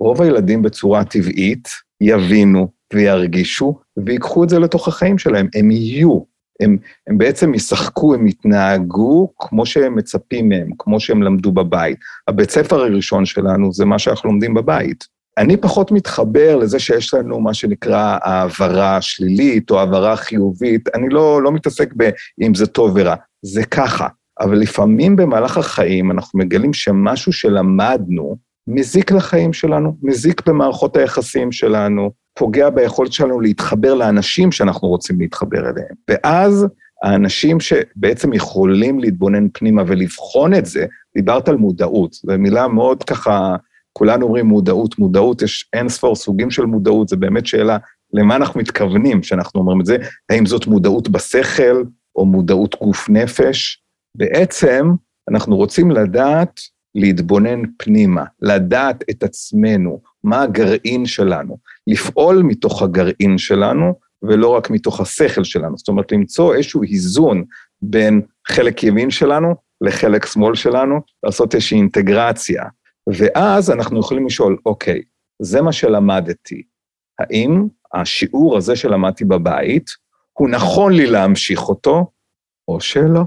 רוב 0.00 0.22
הילדים 0.22 0.62
בצורה 0.62 1.04
טבעית 1.04 1.68
יבינו 2.00 2.75
וירגישו 2.94 3.78
ויקחו 3.96 4.44
את 4.44 4.48
זה 4.48 4.58
לתוך 4.58 4.88
החיים 4.88 5.18
שלהם, 5.18 5.48
הם 5.54 5.70
יהיו, 5.70 6.20
הם, 6.60 6.76
הם 7.06 7.18
בעצם 7.18 7.54
ישחקו, 7.54 8.14
הם 8.14 8.26
יתנהגו 8.26 9.32
כמו 9.38 9.66
שהם 9.66 9.96
מצפים 9.96 10.48
מהם, 10.48 10.70
כמו 10.78 11.00
שהם 11.00 11.22
למדו 11.22 11.52
בבית. 11.52 11.98
הבית 12.28 12.50
ספר 12.50 12.80
הראשון 12.80 13.24
שלנו 13.24 13.72
זה 13.72 13.84
מה 13.84 13.98
שאנחנו 13.98 14.30
לומדים 14.30 14.54
בבית. 14.54 15.04
אני 15.38 15.56
פחות 15.56 15.92
מתחבר 15.92 16.56
לזה 16.56 16.78
שיש 16.78 17.14
לנו 17.14 17.40
מה 17.40 17.54
שנקרא 17.54 18.18
העברה 18.22 19.00
שלילית 19.00 19.70
או 19.70 19.78
העברה 19.78 20.16
חיובית, 20.16 20.88
אני 20.94 21.08
לא, 21.08 21.42
לא 21.42 21.52
מתעסק 21.52 21.94
באם 21.94 22.54
זה 22.54 22.66
טוב 22.66 22.92
ורע, 22.94 23.14
זה 23.42 23.64
ככה. 23.64 24.08
אבל 24.40 24.58
לפעמים 24.58 25.16
במהלך 25.16 25.58
החיים 25.58 26.10
אנחנו 26.10 26.38
מגלים 26.38 26.72
שמשהו 26.72 27.32
שלמדנו 27.32 28.36
מזיק 28.66 29.12
לחיים 29.12 29.52
שלנו, 29.52 29.96
מזיק 30.02 30.48
במערכות 30.48 30.96
היחסים 30.96 31.52
שלנו, 31.52 32.10
פוגע 32.36 32.70
ביכולת 32.70 33.12
שלנו 33.12 33.40
להתחבר 33.40 33.94
לאנשים 33.94 34.52
שאנחנו 34.52 34.88
רוצים 34.88 35.20
להתחבר 35.20 35.58
אליהם. 35.58 35.94
ואז 36.08 36.66
האנשים 37.02 37.60
שבעצם 37.60 38.32
יכולים 38.32 38.98
להתבונן 38.98 39.46
פנימה 39.52 39.82
ולבחון 39.86 40.54
את 40.54 40.66
זה, 40.66 40.86
דיברת 41.16 41.48
על 41.48 41.56
מודעות, 41.56 42.12
זו 42.12 42.32
מילה 42.38 42.68
מאוד 42.68 43.02
ככה, 43.02 43.56
כולנו 43.92 44.26
אומרים 44.26 44.46
מודעות, 44.46 44.98
מודעות, 44.98 45.42
יש 45.42 45.68
אין 45.72 45.88
ספור 45.88 46.16
סוגים 46.16 46.50
של 46.50 46.64
מודעות, 46.64 47.08
זו 47.08 47.16
באמת 47.16 47.46
שאלה 47.46 47.76
למה 48.12 48.36
אנחנו 48.36 48.60
מתכוונים 48.60 49.20
כשאנחנו 49.20 49.60
אומרים 49.60 49.80
את 49.80 49.86
זה, 49.86 49.96
האם 50.30 50.46
זאת 50.46 50.66
מודעות 50.66 51.08
בשכל 51.08 51.84
או 52.16 52.26
מודעות 52.26 52.74
גוף 52.82 53.08
נפש. 53.08 53.82
בעצם 54.16 54.90
אנחנו 55.30 55.56
רוצים 55.56 55.90
לדעת 55.90 56.60
להתבונן 56.94 57.62
פנימה, 57.78 58.24
לדעת 58.42 59.04
את 59.10 59.22
עצמנו, 59.22 60.00
מה 60.26 60.42
הגרעין 60.42 61.06
שלנו, 61.06 61.56
לפעול 61.86 62.42
מתוך 62.42 62.82
הגרעין 62.82 63.38
שלנו, 63.38 63.94
ולא 64.22 64.48
רק 64.48 64.70
מתוך 64.70 65.00
השכל 65.00 65.44
שלנו. 65.44 65.78
זאת 65.78 65.88
אומרת, 65.88 66.12
למצוא 66.12 66.54
איזשהו 66.54 66.82
איזון 66.82 67.44
בין 67.82 68.22
חלק 68.48 68.82
ימין 68.82 69.10
שלנו 69.10 69.54
לחלק 69.80 70.26
שמאל 70.26 70.54
שלנו, 70.54 71.00
לעשות 71.22 71.54
איזושהי 71.54 71.78
אינטגרציה. 71.78 72.64
ואז 73.06 73.70
אנחנו 73.70 74.00
יכולים 74.00 74.26
לשאול, 74.26 74.56
אוקיי, 74.66 75.02
זה 75.42 75.62
מה 75.62 75.72
שלמדתי, 75.72 76.62
האם 77.18 77.66
השיעור 77.94 78.56
הזה 78.56 78.76
שלמדתי 78.76 79.24
בבית, 79.24 79.90
הוא 80.32 80.48
נכון 80.48 80.92
לי 80.92 81.06
להמשיך 81.06 81.68
אותו, 81.68 82.06
או 82.68 82.80
שלא? 82.80 83.22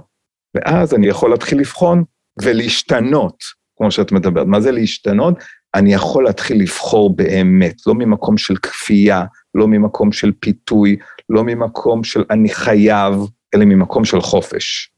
ואז 0.56 0.94
אני 0.94 1.08
יכול 1.08 1.32
להתחיל 1.32 1.60
לבחון 1.60 2.04
ולהשתנות, 2.42 3.44
כמו 3.78 3.92
שאת 3.92 4.12
מדברת. 4.12 4.48
מה 4.48 4.62
זה 4.62 4.72
להשתנות? 4.72 5.34
אני 5.76 5.94
יכול 5.94 6.24
להתחיל 6.24 6.62
לבחור 6.62 7.16
באמת, 7.16 7.76
לא 7.88 7.94
ממקום 7.96 8.38
של 8.38 8.56
כפייה, 8.56 9.24
לא 9.56 9.68
ממקום 9.68 10.12
של 10.12 10.32
פיתוי, 10.40 10.98
לא 11.30 11.44
ממקום 11.44 12.04
של 12.04 12.24
אני 12.32 12.50
חייב, 12.50 13.14
אלא 13.56 13.66
ממקום 13.66 14.06
של 14.06 14.22
חופש. 14.22 14.92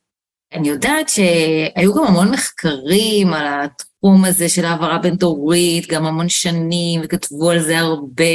אני 0.54 0.70
יודעת 0.70 1.10
שהיו 1.10 1.94
גם 1.94 2.04
המון 2.04 2.32
מחקרים 2.32 3.34
על 3.34 3.46
התחום 3.48 4.26
הזה 4.26 4.50
של 4.50 4.66
העברה 4.66 4.98
בין-דורית, 4.98 5.88
גם 5.92 6.06
המון 6.06 6.30
שנים, 6.30 7.02
וכתבו 7.04 7.52
על 7.52 7.60
זה 7.60 7.80
הרבה 7.80 8.26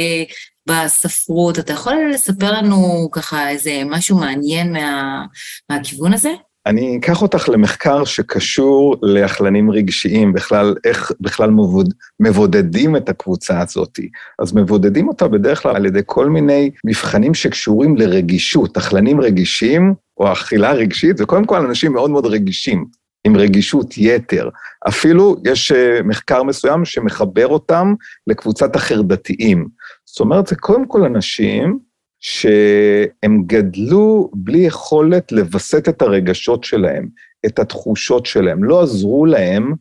בספרות. 0.67 1.59
אתה 1.59 1.73
יכול 1.73 1.95
לספר 2.13 2.51
לנו 2.51 3.09
ככה 3.11 3.49
איזה 3.49 3.81
משהו 3.85 4.17
מעניין 4.17 4.73
מה, 4.73 5.25
מהכיוון 5.69 6.13
הזה? 6.13 6.29
אני 6.67 6.97
אקח 6.97 7.21
אותך 7.21 7.49
למחקר 7.49 8.05
שקשור 8.05 8.95
לאכלנים 9.01 9.71
רגשיים, 9.71 10.33
בכלל, 10.33 10.75
איך 10.83 11.11
בכלל 11.21 11.49
מבוד, 11.49 11.93
מבודדים 12.19 12.95
את 12.95 13.09
הקבוצה 13.09 13.61
הזאת. 13.61 13.99
אז 14.39 14.55
מבודדים 14.55 15.07
אותה 15.07 15.27
בדרך 15.27 15.61
כלל 15.63 15.75
על 15.75 15.85
ידי 15.85 15.99
כל 16.05 16.29
מיני 16.29 16.71
מבחנים 16.85 17.33
שקשורים 17.33 17.95
לרגישות. 17.97 18.77
אכלנים 18.77 19.21
רגישים, 19.21 19.93
או 20.17 20.31
אכילה 20.31 20.71
רגשית, 20.71 21.17
זה 21.17 21.25
קודם 21.25 21.45
כל 21.45 21.65
אנשים 21.65 21.93
מאוד 21.93 22.11
מאוד 22.11 22.25
רגישים, 22.25 22.85
עם 23.23 23.37
רגישות 23.37 23.97
יתר. 23.97 24.49
אפילו 24.87 25.35
יש 25.45 25.71
אה, 25.71 25.99
מחקר 26.03 26.43
מסוים 26.43 26.85
שמחבר 26.85 27.47
אותם 27.47 27.93
לקבוצת 28.27 28.75
החרדתיים. 28.75 29.67
זאת 30.05 30.19
אומרת, 30.19 30.47
זה 30.47 30.55
קודם 30.55 30.87
כל 30.87 31.03
אנשים 31.03 31.79
שהם 32.19 33.43
גדלו 33.45 34.31
בלי 34.33 34.57
יכולת 34.57 35.31
לווסת 35.31 35.89
את 35.89 36.01
הרגשות 36.01 36.63
שלהם, 36.63 37.07
את 37.45 37.59
התחושות 37.59 38.25
שלהם, 38.25 38.63
לא 38.63 38.81
עזרו 38.81 39.25
להם 39.25 39.73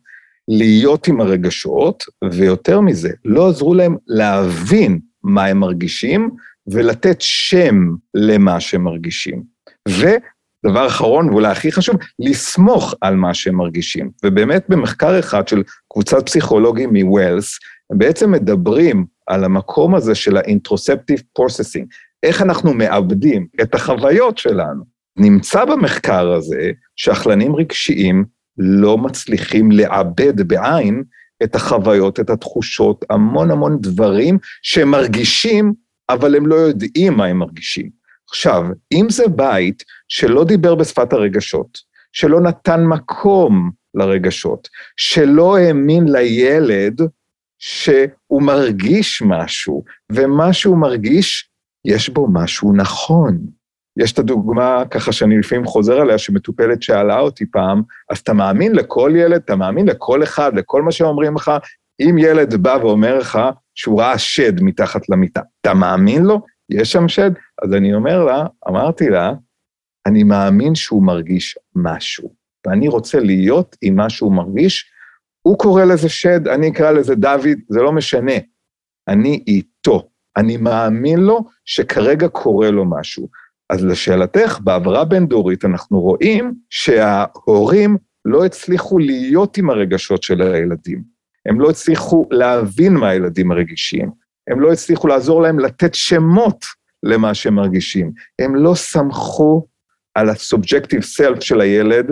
להיות 0.49 1.09
עם 1.09 1.21
הרגשות, 1.21 2.05
ויותר 2.31 2.81
מזה, 2.81 3.11
לא 3.25 3.49
עזרו 3.49 3.75
להם 3.75 3.97
להבין 4.07 4.99
מה 5.23 5.45
הם 5.45 5.59
מרגישים 5.59 6.31
ולתת 6.67 7.17
שם 7.21 7.75
למה 8.15 8.61
שהם 8.61 8.83
מרגישים. 8.85 9.43
ודבר 9.89 10.87
אחרון, 10.87 11.31
ואולי 11.31 11.49
הכי 11.49 11.73
חשוב, 11.73 11.97
לסמוך 12.19 12.95
על 13.01 13.17
מה 13.17 13.35
שהם 13.35 13.55
מרגישים. 13.55 14.11
ובאמת 14.25 14.65
במחקר 14.69 15.19
אחד 15.19 15.49
של 15.49 15.63
קבוצת 15.93 16.27
פסיכולוגים 16.27 16.97
מווילס, 16.97 17.59
בעצם 17.93 18.33
מדברים 18.33 19.07
על 19.27 19.45
המקום 19.45 19.95
הזה 19.95 20.15
של 20.15 20.37
ה-introceptive 20.37 21.23
processing, 21.39 21.87
איך 22.23 22.43
אנחנו 22.43 22.75
מאבדים 22.75 23.47
את 23.63 23.75
החוויות 23.75 24.39
שלנו. 24.39 24.85
נמצא 25.19 25.65
במחקר 25.65 26.33
הזה 26.33 26.71
שאכלנים 26.97 27.57
רגשיים 27.57 28.25
לא 28.59 28.99
מצליחים 28.99 29.71
לעבד 29.71 30.49
בעין 30.49 31.03
את 31.43 31.55
החוויות, 31.55 32.21
את 32.21 32.31
התחושות, 32.31 33.05
המון 33.11 33.51
המון 33.51 33.79
דברים 33.81 34.39
שהם 34.63 34.91
מרגישים, 34.91 35.75
אבל 36.09 36.37
הם 36.37 36.47
לא 36.47 36.55
יודעים 36.55 37.13
מה 37.13 37.25
הם 37.27 37.39
מרגישים. 37.39 37.91
עכשיו, 38.31 38.65
אם 38.93 39.07
זה 39.11 39.29
בית 39.29 39.83
שלא 40.09 40.45
דיבר 40.45 40.75
בשפת 40.75 41.13
הרגשות, 41.13 41.79
שלא 42.13 42.41
נתן 42.41 42.85
מקום 42.85 43.71
לרגשות, 43.95 44.69
שלא 44.97 45.57
האמין 45.57 46.13
לילד 46.13 47.01
שהוא 47.59 48.43
מרגיש 48.43 49.23
משהו, 49.23 49.85
ומה 50.13 50.53
שהוא 50.53 50.79
מרגיש 50.79 51.51
יש 51.85 52.09
בו 52.09 52.29
משהו 52.33 52.73
נכון. 52.73 53.39
יש 53.99 54.13
את 54.13 54.19
הדוגמה, 54.19 54.83
ככה 54.91 55.13
שאני 55.13 55.39
לפעמים 55.39 55.65
חוזר 55.65 56.01
עליה, 56.01 56.19
שמטופלת 56.19 56.83
שאלה 56.83 57.19
אותי 57.19 57.47
פעם, 57.51 57.83
אז 58.11 58.19
אתה 58.19 58.33
מאמין 58.33 58.75
לכל 58.75 59.13
ילד, 59.17 59.41
אתה 59.45 59.57
מאמין 59.57 59.87
לכל 59.89 60.23
אחד, 60.23 60.55
לכל 60.55 60.83
מה 60.83 60.93
שאומרים 60.93 61.35
לך? 61.35 61.51
אם 62.01 62.19
ילד 62.19 62.55
בא 62.55 62.79
ואומר 62.81 63.19
לך 63.19 63.39
שהוא 63.75 64.01
ראה 64.01 64.19
שד 64.19 64.63
מתחת 64.63 65.09
למיטה, 65.09 65.41
אתה 65.61 65.75
מאמין 65.75 66.23
לו? 66.23 66.41
יש 66.71 66.93
שם 66.93 67.09
שד? 67.09 67.31
אז 67.63 67.73
אני 67.73 67.95
אומר 67.95 68.25
לה, 68.25 68.45
אמרתי 68.69 69.09
לה, 69.11 69.33
אני 70.07 70.23
מאמין 70.23 70.75
שהוא 70.75 71.03
מרגיש 71.03 71.59
משהו, 71.75 72.35
ואני 72.67 72.89
רוצה 72.89 73.21
להיות 73.21 73.77
עם 73.83 73.97
מה 73.97 74.11
שהוא 74.11 74.33
מרגיש. 74.33 74.91
הוא 75.47 75.59
קורא 75.59 75.85
לזה 75.85 76.09
שד, 76.09 76.49
אני 76.49 76.69
אקרא 76.71 76.91
לזה 76.91 77.15
דוד, 77.15 77.59
זה 77.69 77.83
לא 77.83 77.93
משנה. 77.93 78.33
אני 79.09 79.45
איתו. 79.47 80.09
אני 80.37 80.57
מאמין 80.57 81.21
לו 81.21 81.45
שכרגע 81.65 82.29
קורה 82.29 82.71
לו 82.71 82.85
משהו. 82.85 83.29
אז 83.71 83.85
לשאלתך, 83.85 84.59
בהעברה 84.65 85.05
בין-דורית 85.05 85.65
אנחנו 85.65 86.01
רואים 86.01 86.55
שההורים 86.71 87.97
לא 88.25 88.45
הצליחו 88.45 88.99
להיות 88.99 89.57
עם 89.57 89.71
הרגשות 89.71 90.23
של 90.23 90.43
הילדים. 90.43 91.03
הם 91.49 91.61
לא 91.61 91.71
הצליחו 91.71 92.27
להבין 92.31 92.95
מה 92.95 93.09
הילדים 93.09 93.49
מרגישים. 93.49 94.11
הם 94.51 94.61
לא 94.61 94.73
הצליחו 94.73 95.09
לעזור 95.09 95.43
להם 95.43 95.59
לתת 95.59 95.95
שמות 95.95 96.65
למה 97.03 97.35
שהם 97.35 97.55
מרגישים. 97.55 98.13
הם 98.39 98.57
לא 98.57 98.75
סמכו 98.75 99.67
על 100.15 100.29
ה-subjective 100.29 101.21
self 101.21 101.41
של 101.41 101.61
הילד, 101.61 102.07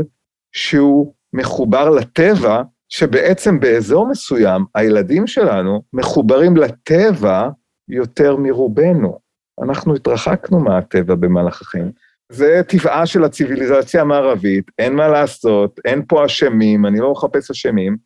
שהוא 0.52 1.14
מחובר 1.32 1.90
לטבע, 1.90 2.62
שבעצם 2.88 3.60
באזור 3.60 4.08
מסוים 4.08 4.64
הילדים 4.74 5.26
שלנו 5.26 5.82
מחוברים 5.92 6.56
לטבע 6.56 7.48
יותר 7.88 8.36
מרובנו. 8.36 9.18
אנחנו 9.62 9.94
התרחקנו 9.94 10.60
מהטבע 10.60 11.14
במהלך 11.14 11.62
החיים. 11.62 11.92
זה 12.32 12.60
טבעה 12.68 13.06
של 13.06 13.24
הציוויליזציה 13.24 14.00
המערבית, 14.00 14.64
אין 14.78 14.94
מה 14.94 15.08
לעשות, 15.08 15.80
אין 15.84 16.02
פה 16.08 16.26
אשמים, 16.26 16.86
אני 16.86 17.00
לא 17.00 17.12
מחפש 17.12 17.50
אשמים, 17.50 17.96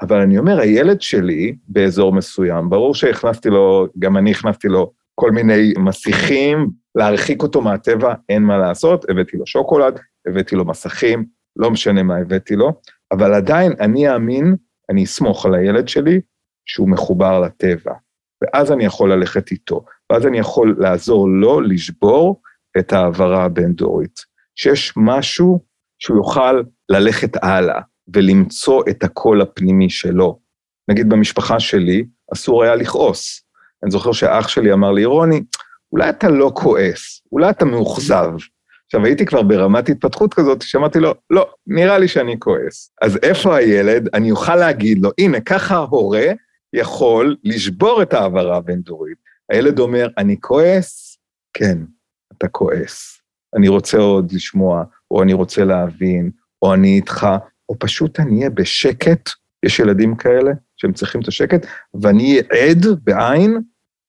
אבל 0.00 0.20
אני 0.20 0.38
אומר, 0.38 0.60
הילד 0.60 1.00
שלי 1.00 1.56
באזור 1.68 2.12
מסוים, 2.12 2.70
ברור 2.70 2.94
שהכנסתי 2.94 3.48
לו, 3.48 3.86
גם 3.98 4.16
אני 4.16 4.30
הכנסתי 4.30 4.68
לו 4.68 4.92
כל 5.14 5.30
מיני 5.30 5.72
מסיכים, 5.78 6.70
להרחיק 6.94 7.42
אותו 7.42 7.60
מהטבע, 7.60 8.14
אין 8.28 8.42
מה 8.42 8.58
לעשות, 8.58 9.10
הבאתי 9.10 9.36
לו 9.36 9.46
שוקולד, 9.46 10.00
הבאתי 10.28 10.56
לו 10.56 10.64
מסכים, 10.64 11.24
לא 11.56 11.70
משנה 11.70 12.02
מה 12.02 12.16
הבאתי 12.16 12.56
לו, 12.56 12.72
אבל 13.12 13.34
עדיין 13.34 13.72
אני 13.80 14.14
אאמין, 14.14 14.56
אני 14.90 15.04
אסמוך 15.04 15.46
על 15.46 15.54
הילד 15.54 15.88
שלי, 15.88 16.20
שהוא 16.66 16.88
מחובר 16.88 17.40
לטבע. 17.40 17.92
ואז 18.42 18.72
אני 18.72 18.84
יכול 18.84 19.12
ללכת 19.12 19.50
איתו, 19.50 19.84
ואז 20.12 20.26
אני 20.26 20.38
יכול 20.38 20.76
לעזור 20.78 21.28
לו 21.28 21.60
לשבור 21.60 22.40
את 22.78 22.92
ההעברה 22.92 23.44
הבין-דורית. 23.44 24.20
שיש 24.54 24.92
משהו 24.96 25.60
שהוא 25.98 26.16
יוכל 26.16 26.62
ללכת 26.88 27.44
הלאה 27.44 27.80
ולמצוא 28.14 28.82
את 28.90 29.04
הקול 29.04 29.40
הפנימי 29.40 29.90
שלו. 29.90 30.38
נגיד 30.90 31.08
במשפחה 31.08 31.60
שלי, 31.60 32.04
אסור 32.32 32.62
היה 32.62 32.74
לכעוס. 32.74 33.42
אני 33.82 33.90
זוכר 33.90 34.12
שאח 34.12 34.48
שלי 34.48 34.72
אמר 34.72 34.92
לי, 34.92 35.04
רוני, 35.04 35.42
אולי 35.92 36.10
אתה 36.10 36.28
לא 36.28 36.52
כועס, 36.54 37.22
אולי 37.32 37.50
אתה 37.50 37.64
מאוכזב. 37.64 38.30
עכשיו, 38.94 39.04
הייתי 39.04 39.26
כבר 39.26 39.42
ברמת 39.42 39.88
התפתחות 39.88 40.34
כזאת, 40.34 40.62
שאמרתי 40.62 40.98
לו, 40.98 41.14
לא, 41.30 41.50
נראה 41.66 41.98
לי 41.98 42.08
שאני 42.08 42.38
כועס. 42.38 42.92
אז 43.02 43.18
איפה 43.22 43.56
הילד? 43.56 44.08
אני 44.14 44.30
אוכל 44.30 44.56
להגיד 44.56 44.98
לו, 45.02 45.10
הנה, 45.18 45.40
ככה 45.40 45.74
ההורה 45.74 46.26
יכול 46.72 47.36
לשבור 47.44 48.02
את 48.02 48.14
ההעברה 48.14 48.56
הבין-דורית. 48.56 49.18
הילד 49.52 49.78
אומר, 49.78 50.08
אני 50.18 50.36
כועס? 50.40 51.18
כן, 51.52 51.78
אתה 52.32 52.48
כועס. 52.48 53.20
אני 53.56 53.68
רוצה 53.68 53.98
עוד 53.98 54.32
לשמוע, 54.32 54.84
או 55.10 55.22
אני 55.22 55.32
רוצה 55.32 55.64
להבין, 55.64 56.30
או 56.62 56.74
אני 56.74 56.96
איתך, 56.96 57.26
או 57.68 57.78
פשוט 57.78 58.20
אני 58.20 58.38
אהיה 58.38 58.50
בשקט, 58.50 59.30
יש 59.62 59.78
ילדים 59.78 60.16
כאלה 60.16 60.52
שהם 60.76 60.92
צריכים 60.92 61.20
את 61.20 61.28
השקט, 61.28 61.66
ואני 62.02 62.40
אהיה 62.52 62.70
עד 62.70 62.86
בעין 63.04 63.60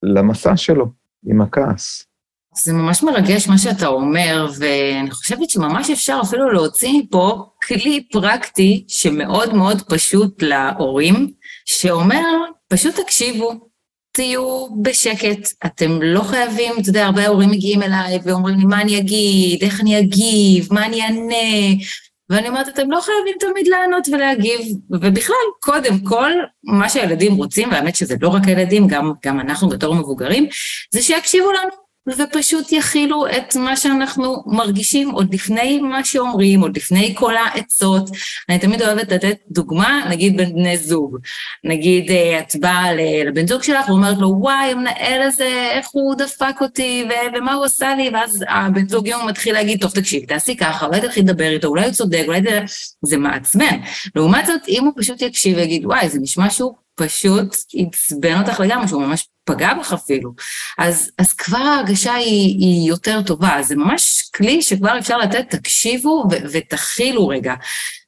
למסע 0.04 0.58
שלו 0.58 0.92
עם 1.25 1.42
הכעס. 1.42 2.12
זה 2.55 2.74
ממש 2.74 3.03
מרגש 3.03 3.48
מה 3.48 3.57
שאתה 3.57 3.88
אומר, 3.88 4.48
ואני 4.57 5.12
חושבת 5.12 5.50
שממש 5.50 5.89
אפשר 5.89 6.19
אפילו 6.24 6.51
להוציא 6.51 6.91
מפה 7.00 7.45
כלי 7.67 8.03
פרקטי 8.12 8.86
שמאוד 8.88 9.53
מאוד 9.53 9.81
פשוט 9.81 10.41
להורים, 10.41 11.31
שאומר, 11.65 12.25
פשוט 12.67 13.00
תקשיבו, 13.00 13.69
תהיו 14.12 14.67
בשקט, 14.81 15.48
אתם 15.65 16.01
לא 16.01 16.22
חייבים, 16.22 16.74
אתה 16.79 16.89
יודע, 16.89 17.05
הרבה 17.05 17.27
הורים 17.27 17.50
מגיעים 17.50 17.83
אליי 17.83 18.19
ואומרים 18.24 18.60
לי, 18.60 18.65
מה 18.65 18.81
אני 18.81 18.98
אגיד, 18.98 19.63
איך 19.63 19.81
אני 19.81 20.00
אגיב, 20.00 20.67
מה 20.72 20.86
אני 20.86 21.01
אענה, 21.01 21.81
ואני 22.29 22.48
אומרת, 22.48 22.67
אתם 22.67 22.91
לא 22.91 23.01
חייבים 23.01 23.36
תמיד 23.39 23.67
לענות 23.67 24.07
ולהגיב, 24.07 24.62
ובכלל, 24.91 25.36
קודם 25.60 26.00
כל, 26.00 26.31
מה 26.63 26.89
שהילדים 26.89 27.36
רוצים, 27.36 27.72
והאמת 27.72 27.95
שזה 27.95 28.15
לא 28.22 28.27
רק 28.29 28.41
הילדים, 28.45 28.88
גם, 28.88 29.12
גם 29.25 29.39
אנחנו 29.39 29.69
בתור 29.69 29.95
מבוגרים, 29.95 30.48
זה 30.93 31.01
שיקשיבו 31.01 31.51
לנו. 31.51 31.83
ופשוט 32.07 32.72
יכילו 32.72 33.27
את 33.27 33.55
מה 33.55 33.77
שאנחנו 33.77 34.43
מרגישים 34.45 35.12
עוד 35.12 35.33
לפני 35.33 35.79
מה 35.79 36.03
שאומרים, 36.03 36.62
עוד 36.62 36.77
לפני 36.77 37.13
כל 37.17 37.33
העצות. 37.36 38.10
אני 38.50 38.60
תמיד 38.60 38.81
אוהבת 38.81 39.12
לתת 39.12 39.38
דוגמה, 39.51 40.05
נגיד 40.10 40.38
בין 40.38 40.53
בני 40.53 40.77
זוג. 40.77 41.17
נגיד, 41.63 42.12
אה, 42.12 42.39
את 42.39 42.55
באה 42.55 42.93
לבן 43.25 43.48
זוג 43.48 43.63
שלך 43.63 43.89
ואומרת 43.89 44.17
לו, 44.17 44.27
וואי, 44.27 44.72
המנהל 44.72 45.22
הזה, 45.22 45.69
איך 45.72 45.88
הוא 45.91 46.15
דפק 46.15 46.55
אותי, 46.62 47.07
ומה 47.36 47.53
הוא 47.53 47.65
עשה 47.65 47.95
לי, 47.95 48.10
ואז 48.13 48.45
הבן 48.50 48.88
זוג 48.88 49.07
יום 49.07 49.27
מתחיל 49.27 49.53
להגיד, 49.53 49.81
טוב, 49.81 49.91
תקשיב, 49.91 50.25
תעשי 50.25 50.57
ככה, 50.57 50.86
אולי 50.86 51.01
תתחיל 51.01 51.24
לדבר 51.24 51.50
איתו, 51.50 51.67
אולי 51.67 51.86
הוא 51.86 51.93
צודק, 51.93 52.24
אולי 52.27 52.41
זה... 52.43 52.60
זה 53.01 53.17
מעצבן. 53.17 53.79
לעומת 54.15 54.45
זאת, 54.45 54.62
אם 54.67 54.83
הוא 54.86 54.93
פשוט 54.98 55.22
יקשיב 55.22 55.57
ויגיד, 55.57 55.86
וואי, 55.86 56.10
זה 56.10 56.19
נשמע 56.22 56.50
שהוא 56.50 56.74
פשוט 56.96 57.56
עצבן 57.74 58.40
אותך 58.40 58.60
לגמרי, 58.60 58.88
שהוא 58.88 59.02
ממש 59.02 59.28
פגע 59.46 59.74
בך 59.74 59.94
אפילו. 59.94 60.32
אז, 60.78 61.12
אז 61.18 61.34
כבר 61.34 61.58
ההרגשה 61.58 62.14
היא, 62.14 62.60
היא 62.60 62.90
יותר 62.90 63.22
טובה, 63.22 63.58
זה 63.62 63.76
ממש 63.76 64.30
כלי 64.36 64.62
שכבר 64.62 65.00
אפשר 65.00 65.18
לתת, 65.18 65.56
תקשיבו 65.56 66.27
ו- 66.32 66.46
ותכילו 66.51 67.27
רגע. 67.27 67.53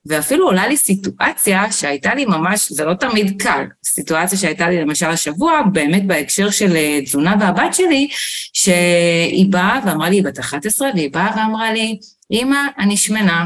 ואפילו 0.06 0.46
עולה 0.46 0.68
לי 0.68 0.78
סיטואציה 0.78 1.72
שהייתה 1.72 2.16
לי 2.16 2.26
ממש, 2.26 2.72
זה 2.72 2.86
לא 2.86 2.94
תמיד 2.94 3.42
קל, 3.42 3.66
סיטואציה 3.86 4.38
שהייתה 4.38 4.70
לי 4.70 4.82
למשל 4.82 5.06
השבוע, 5.06 5.62
באמת 5.72 6.08
בהקשר 6.08 6.50
של 6.50 6.76
אה, 6.76 7.00
תזונה 7.06 7.36
והבת 7.40 7.74
שלי, 7.74 8.08
שהיא 8.54 9.46
באה 9.50 9.80
ואמרה 9.86 10.10
לי, 10.10 10.16
היא 10.16 10.24
בת 10.24 10.40
11, 10.40 10.90
והיא 10.96 11.12
באה 11.12 11.32
ואמרה 11.38 11.74
לי, 11.74 12.00
אמא, 12.32 12.60
אני 12.80 12.98
שמנה, 12.98 13.46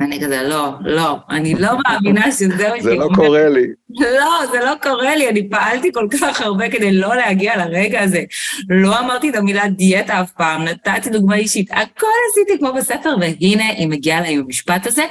אני 0.00 0.20
כזה, 0.20 0.42
לא, 0.42 0.70
לא, 0.80 1.16
אני 1.30 1.54
לא 1.54 1.68
מאמינה 1.88 2.32
שזה 2.32 2.68
מה 2.68 2.80
שזה 2.80 2.94
לא 2.94 3.08
קורה 3.14 3.48
לי. 3.48 3.66
לא, 3.90 4.46
זה 4.52 4.58
לא 4.64 4.72
קורה 4.82 5.16
לי, 5.16 5.28
אני 5.28 5.48
פעלתי 5.50 5.92
כל 5.92 6.08
כך 6.20 6.40
הרבה 6.40 6.70
כדי 6.70 6.92
לא 6.92 7.16
להגיע 7.16 7.56
לרגע 7.56 8.02
הזה. 8.02 8.24
לא 8.68 8.98
אמרתי 8.98 9.30
את 9.30 9.34
המילה 9.34 9.68
דיאטה 9.68 10.20
אף 10.20 10.30
פעם, 10.30 10.64
נתתי 10.64 11.10
דוגמה 11.10 11.36
אישית, 11.36 11.70
הכל 11.70 12.06
עשיתי 12.30 12.58
כמו 12.58 12.72
בספר, 12.72 13.16
והנה 13.20 13.68
היא 13.68 13.88
מגיעה 13.88 14.20
לה 14.20 14.28
עם 14.28 14.40
המשפט 14.40 14.86
הזה, 14.86 15.04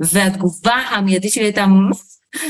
והתגובה 0.00 0.74
המיידית 0.90 1.32
שלי 1.32 1.44
הייתה, 1.44 1.66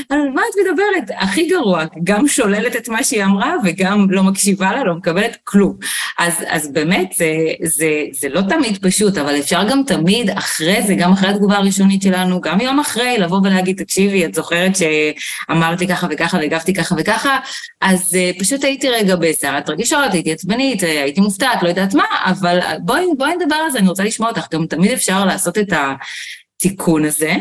על 0.09 0.29
מה 0.33 0.41
את 0.49 0.55
מדברת? 0.61 1.17
הכי 1.17 1.47
גרוע, 1.47 1.83
גם 2.03 2.27
שוללת 2.27 2.75
את 2.75 2.89
מה 2.89 3.03
שהיא 3.03 3.23
אמרה 3.23 3.55
וגם 3.63 4.11
לא 4.11 4.23
מקשיבה 4.23 4.71
לה, 4.71 4.83
לא 4.83 4.95
מקבלת 4.95 5.37
כלום. 5.43 5.77
אז, 6.19 6.33
אז 6.47 6.71
באמת, 6.71 7.11
זה, 7.17 7.33
זה, 7.63 8.03
זה 8.11 8.29
לא 8.29 8.41
תמיד 8.49 8.77
פשוט, 8.81 9.17
אבל 9.17 9.39
אפשר 9.39 9.63
גם 9.69 9.81
תמיד 9.87 10.29
אחרי 10.29 10.81
זה, 10.87 10.95
גם 10.95 11.11
אחרי 11.11 11.29
התגובה 11.29 11.57
הראשונית 11.57 12.01
שלנו, 12.01 12.41
גם 12.41 12.61
יום 12.61 12.79
אחרי, 12.79 13.17
לבוא 13.17 13.39
ולהגיד, 13.43 13.77
תקשיבי, 13.83 14.25
את 14.25 14.33
זוכרת 14.33 14.71
שאמרתי 14.75 15.87
ככה 15.87 16.07
וככה 16.11 16.37
והגבתי 16.37 16.73
ככה 16.73 16.95
וככה, 16.97 17.39
אז 17.81 18.17
uh, 18.17 18.39
פשוט 18.39 18.63
הייתי 18.63 18.89
רגע 18.89 19.15
בסערת 19.15 19.69
רגשות, 19.69 20.13
הייתי 20.13 20.31
עצבנית, 20.31 20.83
אה, 20.83 21.03
הייתי 21.03 21.21
מופתעת, 21.21 21.63
לא 21.63 21.69
יודעת 21.69 21.93
מה, 21.93 22.05
אבל 22.25 22.59
בואי, 22.79 23.05
בואי 23.17 23.35
נדבר 23.35 23.55
על 23.55 23.71
זה, 23.71 23.79
אני 23.79 23.87
רוצה 23.87 24.03
לשמוע 24.03 24.29
אותך. 24.29 24.47
גם 24.53 24.65
תמיד 24.65 24.91
אפשר 24.91 25.25
לעשות 25.25 25.57
את 25.57 25.73
התיקון 25.73 27.05
הזה. 27.05 27.33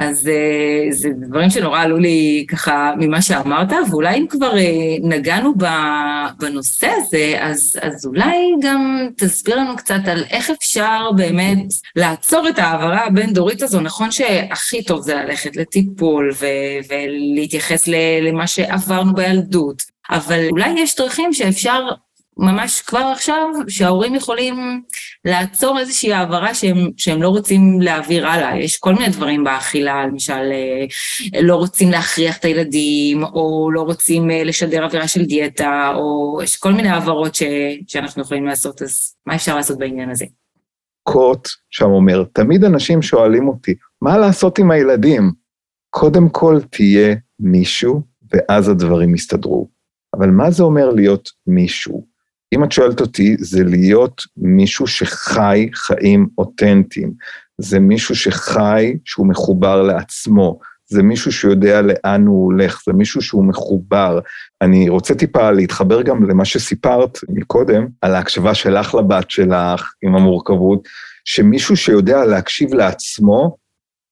אז 0.00 0.26
uh, 0.26 0.94
זה 0.94 1.08
דברים 1.28 1.50
שנורא 1.50 1.80
עלו 1.80 1.98
לי 1.98 2.46
ככה 2.48 2.92
ממה 2.98 3.22
שאמרת, 3.22 3.68
ואולי 3.90 4.18
אם 4.18 4.26
כבר 4.30 4.52
uh, 4.52 4.56
נגענו 5.02 5.54
בנושא 6.38 6.88
הזה, 6.96 7.34
אז, 7.40 7.76
אז 7.82 8.06
אולי 8.06 8.36
גם 8.62 9.08
תסביר 9.16 9.56
לנו 9.56 9.76
קצת 9.76 10.00
על 10.06 10.24
איך 10.30 10.50
אפשר 10.50 11.10
באמת 11.16 11.58
לעצור 11.96 12.48
את 12.48 12.58
ההעברה 12.58 13.06
הבין-דורית 13.06 13.62
הזו. 13.62 13.80
נכון 13.80 14.10
שהכי 14.10 14.82
טוב 14.82 15.02
זה 15.02 15.14
ללכת 15.14 15.56
לטיפול 15.56 16.30
ו- 16.40 16.46
ולהתייחס 16.88 17.88
למה 18.22 18.46
שעברנו 18.46 19.14
בילדות, 19.14 19.82
אבל 20.10 20.48
אולי 20.50 20.74
יש 20.78 20.96
דרכים 20.96 21.32
שאפשר 21.32 21.88
ממש 22.36 22.80
כבר 22.80 22.98
עכשיו, 22.98 23.48
שההורים 23.68 24.14
יכולים 24.14 24.82
לעצור 25.24 25.78
איזושהי 25.78 26.12
העברה 26.12 26.54
שהם, 26.54 26.76
שהם 26.96 27.22
לא 27.22 27.28
רוצים 27.28 27.80
להעביר 27.80 28.26
הלאה. 28.26 28.58
יש 28.58 28.78
כל 28.78 28.92
מיני 28.92 29.08
דברים 29.08 29.44
באכילה, 29.44 30.06
למשל, 30.06 30.32
אה, 30.52 31.42
לא 31.42 31.56
רוצים 31.56 31.90
להכריח 31.90 32.38
את 32.38 32.44
הילדים, 32.44 33.24
או 33.24 33.70
לא 33.72 33.82
רוצים 33.82 34.30
אה, 34.30 34.44
לשדר 34.44 34.84
אווירה 34.84 35.08
של 35.08 35.24
דיאטה, 35.24 35.92
או 35.94 36.40
יש 36.42 36.56
כל 36.56 36.72
מיני 36.72 36.88
העברות 36.88 37.34
ש, 37.34 37.42
שאנחנו 37.86 38.22
יכולים 38.22 38.46
לעשות, 38.46 38.82
אז 38.82 39.14
מה 39.26 39.34
אפשר 39.34 39.56
לעשות 39.56 39.78
בעניין 39.78 40.10
הזה? 40.10 40.24
קוט 41.02 41.48
שם 41.70 41.90
אומר, 41.90 42.24
תמיד 42.32 42.64
אנשים 42.64 43.02
שואלים 43.02 43.48
אותי, 43.48 43.74
מה 44.02 44.18
לעשות 44.18 44.58
עם 44.58 44.70
הילדים? 44.70 45.32
קודם 45.90 46.28
כל 46.28 46.60
תהיה 46.70 47.14
מישהו, 47.40 48.02
ואז 48.32 48.68
הדברים 48.68 49.14
יסתדרו. 49.14 49.68
אבל 50.14 50.30
מה 50.30 50.50
זה 50.50 50.62
אומר 50.62 50.90
להיות 50.90 51.28
מישהו? 51.46 52.09
אם 52.54 52.64
את 52.64 52.72
שואלת 52.72 53.00
אותי, 53.00 53.36
זה 53.38 53.64
להיות 53.64 54.22
מישהו 54.36 54.86
שחי 54.86 55.68
חיים 55.74 56.28
אותנטיים. 56.38 57.12
זה 57.58 57.80
מישהו 57.80 58.16
שחי, 58.16 58.96
שהוא 59.04 59.26
מחובר 59.26 59.82
לעצמו. 59.82 60.58
זה 60.86 61.02
מישהו 61.02 61.32
שיודע 61.32 61.82
לאן 61.82 62.26
הוא 62.26 62.44
הולך, 62.44 62.82
זה 62.86 62.92
מישהו 62.92 63.22
שהוא 63.22 63.44
מחובר. 63.44 64.18
אני 64.62 64.88
רוצה 64.88 65.14
טיפה 65.14 65.50
להתחבר 65.50 66.02
גם 66.02 66.30
למה 66.30 66.44
שסיפרת 66.44 67.18
מקודם, 67.28 67.86
על 68.00 68.14
ההקשבה 68.14 68.54
שלך 68.54 68.94
לבת 68.94 69.30
שלך 69.30 69.92
עם 70.02 70.14
המורכבות, 70.14 70.88
שמישהו 71.24 71.76
שיודע 71.76 72.24
להקשיב 72.24 72.74
לעצמו, 72.74 73.56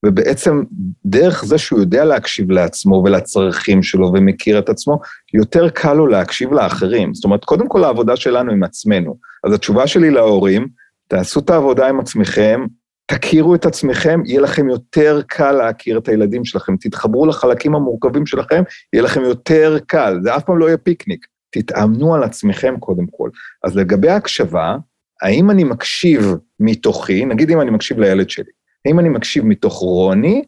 ובעצם 0.06 0.62
דרך 1.06 1.44
זה 1.44 1.58
שהוא 1.58 1.80
יודע 1.80 2.04
להקשיב 2.04 2.50
לעצמו 2.50 3.02
ולצרכים 3.04 3.82
שלו 3.82 4.12
ומכיר 4.14 4.58
את 4.58 4.68
עצמו, 4.68 5.00
יותר 5.34 5.68
קל 5.68 5.94
לו 5.94 6.06
להקשיב 6.06 6.52
לאחרים. 6.52 7.14
זאת 7.14 7.24
אומרת, 7.24 7.44
קודם 7.44 7.68
כל 7.68 7.84
העבודה 7.84 8.16
שלנו 8.16 8.52
עם 8.52 8.62
עצמנו. 8.62 9.16
אז 9.44 9.52
התשובה 9.52 9.86
שלי 9.86 10.10
להורים, 10.10 10.68
תעשו 11.08 11.40
את 11.40 11.50
העבודה 11.50 11.88
עם 11.88 12.00
עצמכם, 12.00 12.66
תכירו 13.06 13.54
את 13.54 13.66
עצמכם, 13.66 14.20
יהיה 14.26 14.40
לכם 14.40 14.68
יותר 14.68 15.20
קל 15.26 15.52
להכיר 15.52 15.98
את 15.98 16.08
הילדים 16.08 16.44
שלכם. 16.44 16.76
תתחברו 16.80 17.26
לחלקים 17.26 17.74
המורכבים 17.74 18.26
שלכם, 18.26 18.62
יהיה 18.92 19.02
לכם 19.02 19.22
יותר 19.22 19.78
קל. 19.86 20.18
זה 20.22 20.36
אף 20.36 20.44
פעם 20.44 20.58
לא 20.58 20.66
יהיה 20.66 20.76
פיקניק. 20.76 21.26
תתאמנו 21.50 22.14
על 22.14 22.22
עצמכם 22.22 22.74
קודם 22.80 23.06
כל. 23.10 23.30
אז 23.64 23.76
לגבי 23.76 24.08
ההקשבה, 24.08 24.76
האם 25.22 25.50
אני 25.50 25.64
מקשיב 25.64 26.34
מתוכי, 26.60 27.24
נגיד 27.24 27.50
אם 27.50 27.60
אני 27.60 27.70
מקשיב 27.70 27.98
לילד 27.98 28.30
שלי, 28.30 28.50
האם 28.86 29.00
אני 29.00 29.08
מקשיב 29.08 29.44
מתוך 29.44 29.74
רוני, 29.74 30.42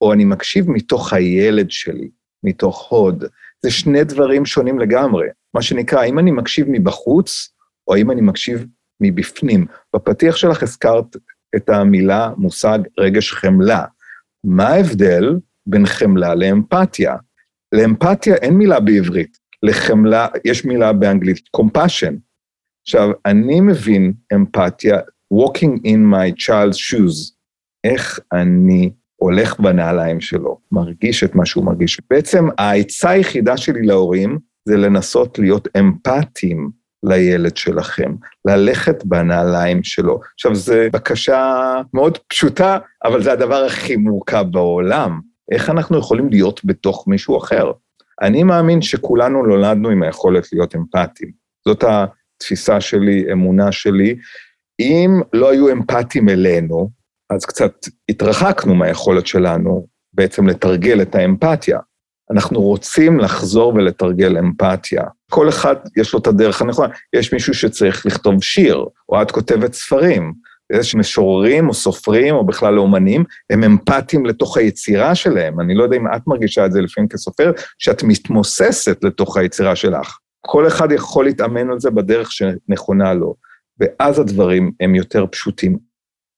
או 0.00 0.12
אני 0.12 0.24
מקשיב 0.24 0.70
מתוך 0.70 1.12
הילד 1.12 1.70
שלי, 1.70 2.08
מתוך 2.44 2.88
הוד. 2.88 3.24
זה 3.62 3.70
שני 3.70 4.04
דברים 4.04 4.46
שונים 4.46 4.78
לגמרי. 4.78 5.26
מה 5.54 5.62
שנקרא, 5.62 6.00
האם 6.00 6.18
אני 6.18 6.30
מקשיב 6.30 6.66
מבחוץ, 6.70 7.52
או 7.88 7.94
האם 7.94 8.10
אני 8.10 8.20
מקשיב 8.20 8.66
מבפנים. 9.00 9.66
בפתיח 9.96 10.36
שלך 10.36 10.62
הזכרת 10.62 11.16
את 11.56 11.68
המילה, 11.68 12.30
מושג 12.36 12.78
רגש 12.98 13.32
חמלה. 13.32 13.84
מה 14.44 14.68
ההבדל 14.68 15.38
בין 15.66 15.86
חמלה 15.86 16.34
לאמפתיה? 16.34 17.16
לאמפתיה 17.72 18.34
אין 18.34 18.54
מילה 18.54 18.80
בעברית, 18.80 19.38
לחמלה 19.62 20.26
יש 20.44 20.64
מילה 20.64 20.92
באנגלית, 20.92 21.40
compassion. 21.56 22.14
עכשיו, 22.82 23.10
אני 23.26 23.60
מבין 23.60 24.12
אמפתיה, 24.34 24.98
walking 25.34 25.78
in 25.84 25.98
my 26.12 26.44
child's 26.46 26.78
shoes, 26.78 27.33
איך 27.84 28.20
אני 28.32 28.90
הולך 29.16 29.60
בנעליים 29.60 30.20
שלו, 30.20 30.58
מרגיש 30.72 31.24
את 31.24 31.34
מה 31.34 31.46
שהוא 31.46 31.64
מרגיש. 31.64 32.00
בעצם 32.10 32.44
העצה 32.58 33.10
היחידה 33.10 33.56
שלי 33.56 33.82
להורים 33.82 34.38
זה 34.68 34.76
לנסות 34.76 35.38
להיות 35.38 35.68
אמפתיים 35.78 36.70
לילד 37.02 37.56
שלכם, 37.56 38.14
ללכת 38.44 39.04
בנעליים 39.04 39.82
שלו. 39.82 40.20
עכשיו, 40.34 40.54
זו 40.54 40.74
בקשה 40.92 41.74
מאוד 41.94 42.18
פשוטה, 42.18 42.78
אבל 43.04 43.22
זה 43.22 43.32
הדבר 43.32 43.64
הכי 43.64 43.96
מורכב 43.96 44.44
בעולם. 44.50 45.20
איך 45.52 45.70
אנחנו 45.70 45.98
יכולים 45.98 46.30
להיות 46.30 46.60
בתוך 46.64 47.08
מישהו 47.08 47.38
אחר? 47.38 47.72
אני 48.22 48.42
מאמין 48.42 48.82
שכולנו 48.82 49.46
נולדנו 49.46 49.88
עם 49.88 50.02
היכולת 50.02 50.52
להיות 50.52 50.76
אמפתיים. 50.76 51.30
זאת 51.68 51.84
התפיסה 51.84 52.80
שלי, 52.80 53.32
אמונה 53.32 53.72
שלי. 53.72 54.16
אם 54.80 55.20
לא 55.32 55.50
היו 55.50 55.72
אמפתיים 55.72 56.28
אלינו, 56.28 56.90
אז 57.30 57.44
קצת 57.44 57.72
התרחקנו 58.08 58.74
מהיכולת 58.74 59.26
שלנו 59.26 59.86
בעצם 60.12 60.46
לתרגל 60.46 61.02
את 61.02 61.14
האמפתיה. 61.14 61.78
אנחנו 62.30 62.60
רוצים 62.60 63.20
לחזור 63.20 63.74
ולתרגל 63.74 64.38
אמפתיה. 64.38 65.02
כל 65.30 65.48
אחד 65.48 65.76
יש 65.96 66.12
לו 66.12 66.18
את 66.18 66.26
הדרך 66.26 66.62
הנכונה. 66.62 66.88
יש 67.16 67.32
מישהו 67.32 67.54
שצריך 67.54 68.06
לכתוב 68.06 68.42
שיר, 68.42 68.84
או 69.08 69.22
את 69.22 69.30
כותבת 69.30 69.72
ספרים. 69.72 70.32
יש 70.72 70.94
משוררים 70.94 71.68
או 71.68 71.74
סופרים 71.74 72.34
או 72.34 72.46
בכלל 72.46 72.78
אומנים, 72.78 73.24
הם 73.50 73.64
אמפתיים 73.64 74.26
לתוך 74.26 74.56
היצירה 74.56 75.14
שלהם. 75.14 75.60
אני 75.60 75.74
לא 75.74 75.82
יודע 75.82 75.96
אם 75.96 76.06
את 76.06 76.22
מרגישה 76.26 76.66
את 76.66 76.72
זה 76.72 76.80
לפעמים 76.80 77.08
כסופרת, 77.08 77.60
שאת 77.78 78.02
מתמוססת 78.02 79.04
לתוך 79.04 79.36
היצירה 79.36 79.76
שלך. 79.76 80.18
כל 80.40 80.66
אחד 80.66 80.92
יכול 80.92 81.24
להתאמן 81.24 81.70
על 81.70 81.80
זה 81.80 81.90
בדרך 81.90 82.32
שנכונה 82.32 83.14
לו, 83.14 83.34
ואז 83.80 84.18
הדברים 84.18 84.72
הם 84.80 84.94
יותר 84.94 85.26
פשוטים. 85.30 85.78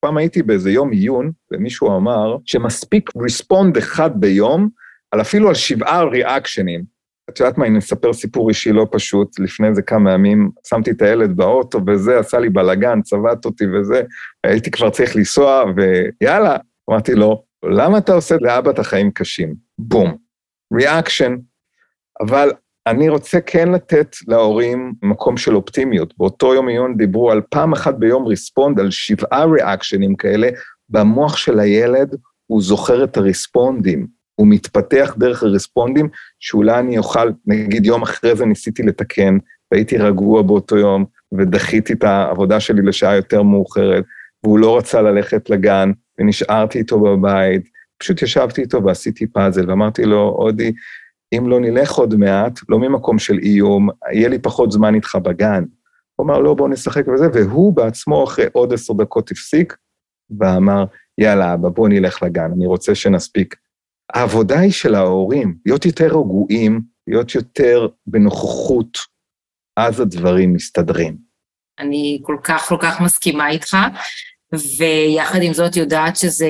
פעם 0.06 0.16
הייתי 0.16 0.42
באיזה 0.42 0.70
יום 0.70 0.90
עיון, 0.90 1.30
ומישהו 1.52 1.96
אמר 1.96 2.36
שמספיק 2.44 3.10
ריספונד 3.22 3.76
אחד 3.76 4.20
ביום, 4.20 4.68
על 5.10 5.20
אפילו 5.20 5.48
על 5.48 5.54
שבעה 5.54 6.04
ריאקשנים. 6.04 6.84
את 7.30 7.40
יודעת 7.40 7.58
מה, 7.58 7.66
אני 7.66 7.78
אספר 7.78 8.12
סיפור 8.12 8.48
אישי 8.48 8.72
לא 8.72 8.86
פשוט. 8.92 9.38
לפני 9.38 9.68
איזה 9.68 9.82
כמה 9.82 10.12
ימים 10.12 10.50
שמתי 10.68 10.90
את 10.90 11.02
הילד 11.02 11.36
באוטו 11.36 11.80
וזה, 11.86 12.18
עשה 12.18 12.38
לי 12.38 12.48
בלאגן, 12.48 13.02
צבט 13.02 13.44
אותי 13.44 13.64
וזה, 13.66 14.02
הייתי 14.44 14.70
כבר 14.70 14.90
צריך 14.90 15.16
לנסוע, 15.16 15.64
ויאללה, 15.76 16.56
אמרתי 16.90 17.14
לו, 17.14 17.44
למה 17.64 17.98
אתה 17.98 18.12
עושה 18.12 18.36
לאבא 18.40 18.70
את 18.70 18.78
החיים 18.78 19.10
קשים? 19.10 19.54
בום. 19.78 20.16
reaction. 20.74 21.37
אבל 22.20 22.50
אני 22.87 23.09
רוצה 23.09 23.40
כן 23.40 23.72
לתת 23.72 24.16
להורים 24.29 24.92
מקום 25.03 25.37
של 25.37 25.57
אופטימיות. 25.57 26.14
באותו 26.18 26.55
יום 26.55 26.68
עיון 26.68 26.96
דיברו 26.96 27.31
על 27.31 27.40
פעם 27.51 27.72
אחת 27.72 27.94
ביום 27.94 28.27
respond, 28.26 28.80
על 28.81 28.90
שבעה 28.90 29.44
reaction 29.44 30.02
ים 30.02 30.16
כאלה, 30.16 30.49
במוח 30.88 31.37
של 31.37 31.61
הילד 31.61 32.16
הוא 32.46 32.62
זוכר 32.62 33.05
את 33.05 33.16
ה 33.16 33.25
respond 33.25 33.82
ים. 33.82 34.06
הוא 34.35 34.46
מתפתח 34.46 35.14
דרך 35.18 35.42
ה 35.42 35.48
respond 35.48 35.90
ים, 35.90 36.09
שאולי 36.40 36.79
אני 36.79 36.99
אוכל, 36.99 37.31
נגיד 37.46 37.87
יום 37.87 38.03
אחרי 38.03 38.37
זה 38.37 38.46
ניסיתי 38.46 38.83
לתקן, 38.83 39.38
והייתי 39.72 39.96
רגוע 39.96 40.42
באותו 40.42 40.77
יום, 40.77 41.05
ודחיתי 41.38 41.92
את 41.92 42.05
העבודה 42.05 42.61
שלי 42.61 42.83
לשעה 42.83 43.16
יותר 43.16 43.42
מאוחרת, 43.42 44.05
והוא 44.44 44.59
לא 44.59 44.79
רצה 44.79 45.03
ללכת 45.03 45.51
לגן, 45.51 45.90
ונשארתי 46.18 46.79
איתו 46.79 47.01
בבית, 47.01 47.62
פשוט 47.99 48.22
ישבתי 48.22 48.61
איתו 48.61 48.85
ועשיתי 48.85 49.27
פאזל, 49.27 49.70
ואמרתי 49.70 50.05
לו, 50.05 50.37
אודי, 50.38 50.72
אם 51.32 51.48
לא 51.48 51.60
נלך 51.60 51.92
עוד 51.92 52.14
מעט, 52.14 52.60
לא 52.68 52.78
ממקום 52.78 53.18
של 53.18 53.38
איום, 53.42 53.88
יהיה 54.12 54.28
לי 54.28 54.38
פחות 54.38 54.72
זמן 54.72 54.94
איתך 54.94 55.14
בגן. 55.22 55.64
הוא 56.16 56.26
אמר, 56.26 56.38
לא, 56.38 56.54
בוא 56.54 56.68
נשחק 56.68 57.08
וזה, 57.08 57.26
והוא 57.34 57.76
בעצמו 57.76 58.24
אחרי 58.24 58.44
עוד 58.52 58.72
עשר 58.72 58.94
דקות 58.94 59.30
הפסיק, 59.30 59.76
ואמר, 60.40 60.84
יאללה, 61.18 61.54
אבא, 61.54 61.68
בוא 61.68 61.88
נלך 61.88 62.22
לגן, 62.22 62.50
אני 62.52 62.66
רוצה 62.66 62.94
שנספיק 62.94 63.56
העבודה 64.12 64.58
היא 64.58 64.72
של 64.72 64.94
ההורים, 64.94 65.56
להיות 65.66 65.84
יותר 65.84 66.06
רגועים, 66.06 66.80
להיות 67.06 67.34
יותר 67.34 67.88
בנוכחות, 68.06 68.98
אז 69.76 70.00
הדברים 70.00 70.52
מסתדרים. 70.52 71.16
אני 71.78 72.20
כל 72.22 72.36
כך 72.44 72.68
כל 72.68 72.76
כך 72.80 73.00
מסכימה 73.00 73.50
איתך, 73.50 73.76
ויחד 74.78 75.42
עם 75.42 75.52
זאת 75.52 75.76
יודעת 75.76 76.16
שזה 76.16 76.48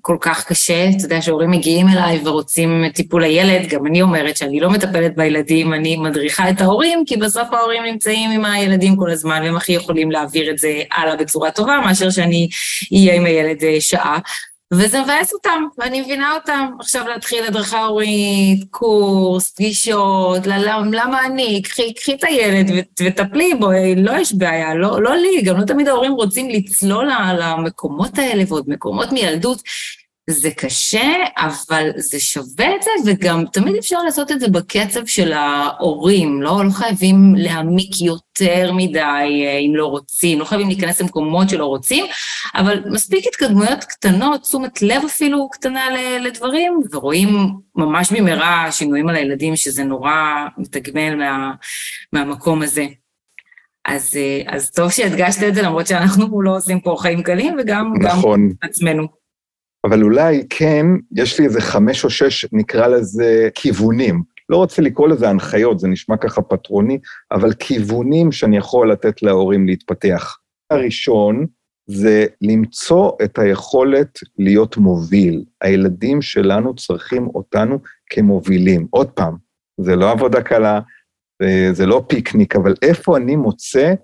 כל 0.00 0.16
כך 0.20 0.44
קשה. 0.44 0.88
אתה 0.88 1.04
יודע 1.04 1.22
שהורים 1.22 1.50
מגיעים 1.50 1.88
אליי 1.88 2.20
ורוצים 2.24 2.84
טיפול 2.94 3.22
לילד, 3.22 3.68
גם 3.68 3.86
אני 3.86 4.02
אומרת 4.02 4.36
שאני 4.36 4.60
לא 4.60 4.70
מטפלת 4.70 5.16
בילדים, 5.16 5.74
אני 5.74 5.96
מדריכה 5.96 6.50
את 6.50 6.60
ההורים, 6.60 7.04
כי 7.06 7.16
בסוף 7.16 7.52
ההורים 7.52 7.82
נמצאים 7.82 8.30
עם 8.30 8.44
הילדים 8.44 8.96
כל 8.96 9.10
הזמן, 9.10 9.40
והם 9.44 9.56
הכי 9.56 9.72
יכולים 9.72 10.10
להעביר 10.10 10.50
את 10.50 10.58
זה 10.58 10.82
הלאה 10.92 11.16
בצורה 11.16 11.50
טובה, 11.50 11.80
מאשר 11.84 12.10
שאני 12.10 12.48
אהיה 12.92 13.14
עם 13.14 13.24
הילד 13.24 13.64
אה, 13.64 13.76
שעה. 13.80 14.18
וזה 14.78 15.02
מבאס 15.02 15.32
אותם, 15.32 15.64
ואני 15.78 16.00
מבינה 16.00 16.34
אותם. 16.34 16.66
עכשיו 16.80 17.08
להתחיל 17.08 17.44
הדרכה 17.44 17.84
הורית, 17.84 18.64
קורס, 18.70 19.50
פגישות, 19.50 20.46
למה 20.92 21.24
אני? 21.26 21.62
קחי, 21.62 21.94
קחי 21.94 22.14
את 22.14 22.24
הילד 22.24 22.70
וטפלי 23.00 23.54
בו, 23.54 23.68
לא 23.96 24.12
יש 24.12 24.34
בעיה, 24.34 24.74
לא, 24.74 25.02
לא 25.02 25.16
לי, 25.16 25.42
גם 25.42 25.60
לא 25.60 25.64
תמיד 25.64 25.88
ההורים 25.88 26.12
רוצים 26.12 26.50
לצלול 26.50 27.08
למקומות 27.38 28.18
האלה 28.18 28.42
ועוד 28.48 28.64
מקומות 28.68 29.12
מילדות. 29.12 29.62
זה 30.30 30.50
קשה, 30.50 31.12
אבל 31.36 31.90
זה 31.96 32.20
שווה 32.20 32.76
את 32.76 32.82
זה, 32.82 32.90
וגם 33.06 33.44
תמיד 33.52 33.76
אפשר 33.76 34.02
לעשות 34.02 34.32
את 34.32 34.40
זה 34.40 34.48
בקצב 34.48 35.06
של 35.06 35.32
ההורים, 35.32 36.42
לא, 36.42 36.64
לא 36.64 36.70
חייבים 36.70 37.34
להעמיק 37.36 38.00
יותר 38.00 38.72
מדי 38.72 38.98
אה, 38.98 39.58
אם 39.58 39.76
לא 39.76 39.86
רוצים, 39.86 40.40
לא 40.40 40.44
חייבים 40.44 40.68
להיכנס 40.68 41.00
למקומות 41.00 41.48
שלא 41.48 41.66
רוצים, 41.66 42.06
אבל 42.54 42.82
מספיק 42.86 43.26
התקדמויות 43.26 43.84
קטנות, 43.84 44.42
תשומת 44.42 44.82
לב 44.82 45.02
אפילו 45.06 45.48
קטנה 45.48 45.84
לדברים, 46.20 46.80
ורואים 46.92 47.28
ממש 47.76 48.12
במהרה 48.12 48.72
שינויים 48.72 49.08
על 49.08 49.16
הילדים, 49.16 49.56
שזה 49.56 49.84
נורא 49.84 50.12
מתגמל 50.58 51.14
מה, 51.14 51.52
מהמקום 52.12 52.62
הזה. 52.62 52.86
אז, 53.84 54.16
אה, 54.16 54.54
אז 54.56 54.70
טוב 54.70 54.90
שהדגשת 54.90 55.42
את 55.48 55.54
זה, 55.54 55.62
למרות 55.62 55.86
שאנחנו 55.86 56.42
לא 56.42 56.56
עושים 56.56 56.80
פה 56.80 56.96
חיים 56.98 57.22
קלים, 57.22 57.56
וגם 57.58 57.92
נכון. 58.00 58.48
גם 58.48 58.54
עצמנו. 58.62 59.23
אבל 59.84 60.02
אולי 60.02 60.46
כן, 60.50 60.86
יש 61.16 61.38
לי 61.40 61.46
איזה 61.46 61.60
חמש 61.60 62.04
או 62.04 62.10
שש, 62.10 62.46
נקרא 62.52 62.86
לזה 62.86 63.48
כיוונים. 63.54 64.22
לא 64.48 64.56
רוצה 64.56 64.82
לקרוא 64.82 65.08
לזה 65.08 65.28
הנחיות, 65.28 65.80
זה 65.80 65.88
נשמע 65.88 66.16
ככה 66.16 66.42
פטרוני, 66.42 66.98
אבל 67.32 67.52
כיוונים 67.52 68.32
שאני 68.32 68.56
יכול 68.56 68.92
לתת 68.92 69.22
להורים 69.22 69.66
להתפתח. 69.66 70.36
הראשון 70.70 71.46
זה 71.86 72.26
למצוא 72.40 73.10
את 73.24 73.38
היכולת 73.38 74.18
להיות 74.38 74.76
מוביל. 74.76 75.44
הילדים 75.60 76.22
שלנו 76.22 76.74
צריכים 76.74 77.26
אותנו 77.26 77.78
כמובילים. 78.10 78.86
עוד 78.90 79.10
פעם, 79.10 79.36
זה 79.80 79.96
לא 79.96 80.10
עבודה 80.10 80.42
קלה, 80.42 80.80
זה 81.72 81.86
לא 81.86 82.04
פיקניק, 82.08 82.56
אבל 82.56 82.74
איפה 82.82 83.16
אני 83.16 83.36
מוצא 83.36 83.94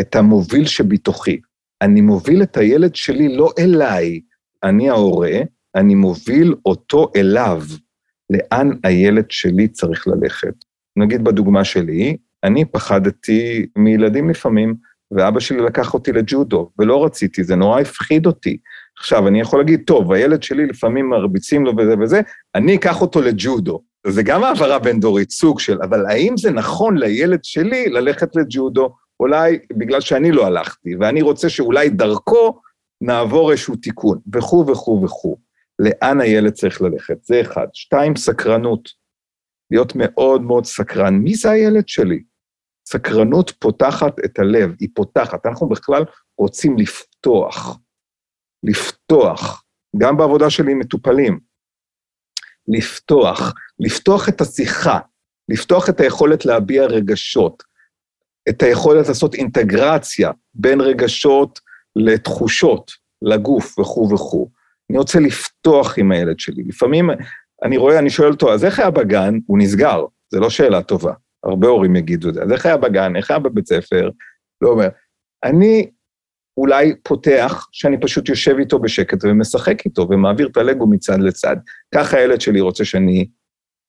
את 0.00 0.16
המוביל 0.16 0.66
שבתוכי? 0.66 1.40
אני 1.82 2.00
מוביל 2.00 2.42
את 2.42 2.56
הילד 2.56 2.94
שלי 2.94 3.36
לא 3.36 3.50
אליי, 3.58 4.20
אני 4.64 4.90
ההורה, 4.90 5.38
אני 5.74 5.94
מוביל 5.94 6.54
אותו 6.66 7.10
אליו, 7.16 7.62
לאן 8.30 8.70
הילד 8.84 9.30
שלי 9.30 9.68
צריך 9.68 10.08
ללכת. 10.08 10.54
נגיד 10.96 11.24
בדוגמה 11.24 11.64
שלי, 11.64 12.16
אני 12.44 12.64
פחדתי 12.64 13.66
מילדים 13.76 14.30
לפעמים, 14.30 14.74
ואבא 15.10 15.40
שלי 15.40 15.60
לקח 15.60 15.94
אותי 15.94 16.12
לג'ודו, 16.12 16.70
ולא 16.78 17.04
רציתי, 17.04 17.44
זה 17.44 17.56
נורא 17.56 17.80
הפחיד 17.80 18.26
אותי. 18.26 18.56
עכשיו, 18.98 19.28
אני 19.28 19.40
יכול 19.40 19.60
להגיד, 19.60 19.82
טוב, 19.86 20.12
הילד 20.12 20.42
שלי 20.42 20.66
לפעמים 20.66 21.08
מרביצים 21.08 21.64
לו 21.64 21.72
וזה 21.76 21.94
וזה, 22.00 22.20
אני 22.54 22.76
אקח 22.76 23.00
אותו 23.00 23.20
לג'ודו. 23.20 23.82
זה 24.06 24.22
גם 24.22 24.44
העברה 24.44 24.78
בין 24.78 25.00
דורית, 25.00 25.30
סוג 25.30 25.60
של, 25.60 25.78
אבל 25.82 26.06
האם 26.06 26.36
זה 26.36 26.50
נכון 26.50 26.98
לילד 26.98 27.44
שלי 27.44 27.88
ללכת 27.88 28.36
לג'ודו? 28.36 28.94
אולי 29.20 29.58
בגלל 29.72 30.00
שאני 30.00 30.32
לא 30.32 30.46
הלכתי, 30.46 30.96
ואני 31.00 31.22
רוצה 31.22 31.48
שאולי 31.48 31.88
דרכו 31.88 32.60
נעבור 33.00 33.50
איזשהו 33.50 33.76
תיקון, 33.76 34.18
וכו' 34.34 34.64
וכו' 34.68 35.02
וכו'. 35.04 35.36
לאן 35.78 36.20
הילד 36.20 36.52
צריך 36.52 36.82
ללכת? 36.82 37.24
זה 37.24 37.40
אחד. 37.40 37.66
שתיים, 37.72 38.16
סקרנות. 38.16 38.88
להיות 39.70 39.92
מאוד 39.96 40.42
מאוד 40.42 40.64
סקרן. 40.64 41.14
מי 41.14 41.34
זה 41.34 41.50
הילד 41.50 41.88
שלי? 41.88 42.22
סקרנות 42.86 43.50
פותחת 43.50 44.14
את 44.24 44.38
הלב, 44.38 44.74
היא 44.80 44.88
פותחת. 44.94 45.46
אנחנו 45.46 45.68
בכלל 45.68 46.04
רוצים 46.38 46.78
לפתוח. 46.78 47.78
לפתוח, 48.62 49.64
גם 49.96 50.16
בעבודה 50.16 50.50
שלי 50.50 50.72
עם 50.72 50.78
מטופלים. 50.78 51.40
לפתוח, 52.68 53.52
לפתוח 53.78 54.28
את 54.28 54.40
השיחה, 54.40 54.98
לפתוח 55.48 55.88
את 55.88 56.00
היכולת 56.00 56.44
להביע 56.44 56.84
רגשות, 56.84 57.62
את 58.48 58.62
היכולת 58.62 59.08
לעשות 59.08 59.34
אינטגרציה 59.34 60.30
בין 60.54 60.80
רגשות 60.80 61.60
לתחושות, 61.96 62.90
לגוף 63.22 63.78
וכו' 63.78 64.08
וכו'. 64.10 64.50
אני 64.90 64.98
רוצה 64.98 65.20
לפתוח 65.20 65.98
עם 65.98 66.12
הילד 66.12 66.38
שלי. 66.38 66.62
לפעמים 66.66 67.10
אני 67.62 67.76
רואה, 67.76 67.98
אני 67.98 68.10
שואל 68.10 68.30
אותו, 68.30 68.52
אז 68.52 68.64
איך 68.64 68.78
היה 68.78 68.90
בגן? 68.90 69.38
הוא 69.46 69.58
נסגר, 69.58 70.04
זו 70.30 70.40
לא 70.40 70.50
שאלה 70.50 70.82
טובה. 70.82 71.12
הרבה 71.44 71.68
הורים 71.68 71.96
יגידו 71.96 72.28
את 72.28 72.34
זה. 72.34 72.42
אז 72.42 72.52
איך 72.52 72.66
היה 72.66 72.76
בגן? 72.76 73.16
איך 73.16 73.30
היה 73.30 73.38
בבית 73.38 73.66
ספר? 73.66 74.10
לא 74.60 74.68
אומר. 74.68 74.88
אני 75.44 75.90
אולי 76.56 76.94
פותח 77.02 77.68
שאני 77.72 78.00
פשוט 78.00 78.28
יושב 78.28 78.56
איתו 78.58 78.78
בשקט 78.78 79.18
ומשחק 79.24 79.84
איתו 79.84 80.06
ומעביר 80.10 80.48
את 80.48 80.56
הלגו 80.56 80.86
מצד 80.86 81.18
לצד. 81.20 81.56
ככה 81.94 82.16
הילד 82.16 82.40
שלי 82.40 82.60
רוצה 82.60 82.84
שאני 82.84 83.28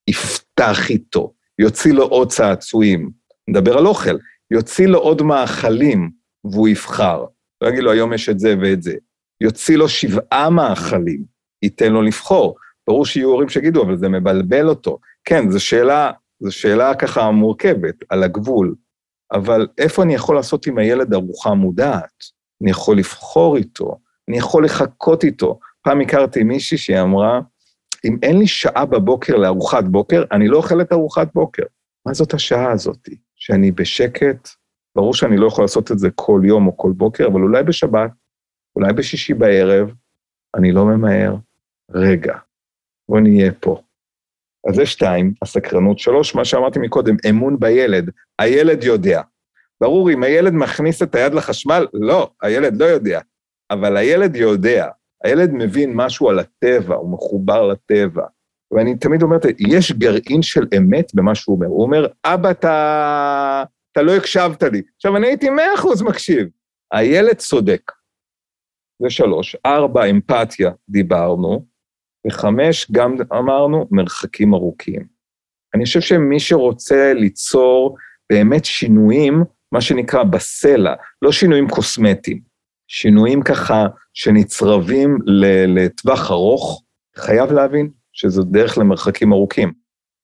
אפתח 0.10 0.90
איתו, 0.90 1.34
יוציא 1.60 1.94
לו 1.94 2.04
עוד 2.04 2.32
צעצועים. 2.32 3.12
נדבר 3.50 3.78
על 3.78 3.88
אוכל, 3.88 4.18
יוציא 4.52 4.88
לו 4.88 5.00
עוד 5.00 5.22
מאכלים 5.22 6.12
והוא 6.44 6.68
יבחר. 6.68 7.26
לא 7.62 7.68
יגיד 7.68 7.84
לו, 7.84 7.92
היום 7.92 8.14
יש 8.14 8.30
את 8.30 8.40
זה 8.40 8.56
ואת 8.62 8.84
זה. 8.84 8.96
יוציא 9.42 9.78
לו 9.78 9.90
שבעה 9.90 10.50
מאכלים, 10.50 11.24
ייתן 11.64 11.92
לו 11.94 12.02
לבחור. 12.02 12.56
ברור 12.88 13.06
שיהיו 13.06 13.30
הורים 13.30 13.50
שיגידו, 13.50 13.84
אבל 13.84 13.98
זה 13.98 14.10
מבלבל 14.10 14.70
אותו. 14.70 14.98
כן, 15.26 15.52
זו 15.52 15.66
שאלה, 15.66 16.12
זו 16.40 16.52
שאלה 16.52 16.96
ככה 16.96 17.32
מורכבת, 17.32 17.96
על 18.10 18.24
הגבול. 18.24 18.76
אבל 19.34 19.68
איפה 19.78 20.04
אני 20.04 20.16
יכול 20.16 20.36
לעשות 20.36 20.68
עם 20.68 20.78
הילד 20.78 21.14
ארוחה 21.14 21.54
מודעת? 21.54 22.24
אני 22.62 22.72
יכול 22.72 22.98
לבחור 22.98 23.58
איתו, 23.58 23.98
אני 24.30 24.38
יכול 24.38 24.66
לחכות 24.66 25.24
איתו. 25.24 25.60
פעם 25.84 26.02
הכרתי 26.02 26.44
מישהי 26.44 26.78
שהיא 26.78 27.00
אמרה, 27.02 27.42
אם 28.06 28.18
אין 28.24 28.40
לי 28.40 28.48
שעה 28.48 28.86
בבוקר 28.86 29.36
לארוחת 29.36 29.84
בוקר, 29.84 30.24
אני 30.32 30.48
לא 30.48 30.58
אוכלת 30.58 30.94
ארוחת 30.94 31.28
בוקר. 31.34 31.64
מה 32.06 32.14
זאת 32.14 32.34
השעה 32.34 32.72
הזאת? 32.72 33.10
שאני 33.36 33.72
בשקט, 33.72 34.50
ברור 34.96 35.14
שאני 35.14 35.38
לא 35.38 35.48
יכול 35.48 35.64
לעשות 35.64 35.92
את 35.92 36.00
זה 36.00 36.10
כל 36.16 36.42
יום 36.44 36.68
או 36.68 36.78
כל 36.78 36.92
בוקר, 36.92 37.28
אבל 37.28 37.42
אולי 37.42 37.64
בשבת, 37.64 38.12
אולי 38.76 38.94
בשישי 38.94 39.34
בערב, 39.34 39.92
אני 40.56 40.72
לא 40.72 40.86
ממהר. 40.86 41.36
רגע, 41.92 42.38
בוא 43.10 43.20
נהיה 43.20 43.52
פה. 43.60 43.82
אז 44.70 44.76
זה 44.76 44.86
שתיים, 44.86 45.34
הסקרנות. 45.42 46.00
שלוש, 46.00 46.36
מה 46.36 46.46
שאמרתי 46.46 46.80
מקודם, 46.80 47.16
אמון 47.30 47.60
בילד. 47.60 48.10
הילד 48.40 48.84
יודע. 48.84 49.22
ברור, 49.82 50.12
אם 50.12 50.24
הילד 50.24 50.54
מכניס 50.54 51.04
את 51.04 51.16
היד 51.16 51.34
לחשמל, 51.34 51.88
לא, 51.94 52.32
הילד 52.42 52.82
לא 52.82 52.86
יודע. 52.86 53.20
אבל 53.72 53.98
הילד 53.98 54.36
יודע. 54.36 54.88
הילד 55.24 55.50
מבין 55.54 55.94
משהו 55.94 56.30
על 56.30 56.40
הטבע, 56.40 56.96
הוא 56.96 57.12
מחובר 57.14 57.68
לטבע. 57.68 58.26
ואני 58.72 58.98
תמיד 58.98 59.22
אומר, 59.22 59.38
יש 59.60 59.92
גרעין 59.92 60.42
של 60.42 60.68
אמת 60.78 61.12
במה 61.16 61.36
שהוא 61.36 61.56
אומר. 61.56 61.68
הוא 61.68 61.84
אומר, 61.84 62.08
אבא, 62.26 62.52
אתה, 62.52 63.64
אתה 63.92 64.02
לא 64.02 64.16
הקשבת 64.16 64.64
לי. 64.64 64.82
עכשיו, 64.96 65.18
אני 65.18 65.28
הייתי 65.28 65.50
מאה 65.50 65.76
אחוז 65.76 66.02
מקשיב. 66.02 66.48
הילד 66.94 67.36
צודק. 67.36 67.82
זה 69.02 69.10
שלוש. 69.10 69.56
ארבע, 69.66 70.06
אמפתיה, 70.06 70.72
דיברנו. 70.90 71.66
וחמש, 72.28 72.92
גם 72.92 73.16
אמרנו, 73.34 73.88
מרחקים 73.92 74.54
ארוכים. 74.54 75.08
אני 75.76 75.86
חושב 75.86 76.02
שמי 76.02 76.40
שרוצה 76.40 77.14
ליצור 77.14 77.98
באמת 78.32 78.66
שינויים, 78.66 79.44
מה 79.72 79.82
שנקרא 79.82 80.24
בסלע, 80.24 80.94
לא 81.22 81.32
שינויים 81.32 81.70
קוסמטיים, 81.70 82.42
שינויים 82.88 83.44
ככה 83.44 83.88
שנצרבים 84.14 85.18
לטווח 85.68 86.32
ארוך, 86.32 86.84
חייב 87.18 87.52
להבין 87.52 87.90
שזו 88.14 88.44
דרך 88.44 88.78
למרחקים 88.78 89.34
ארוכים. 89.34 89.74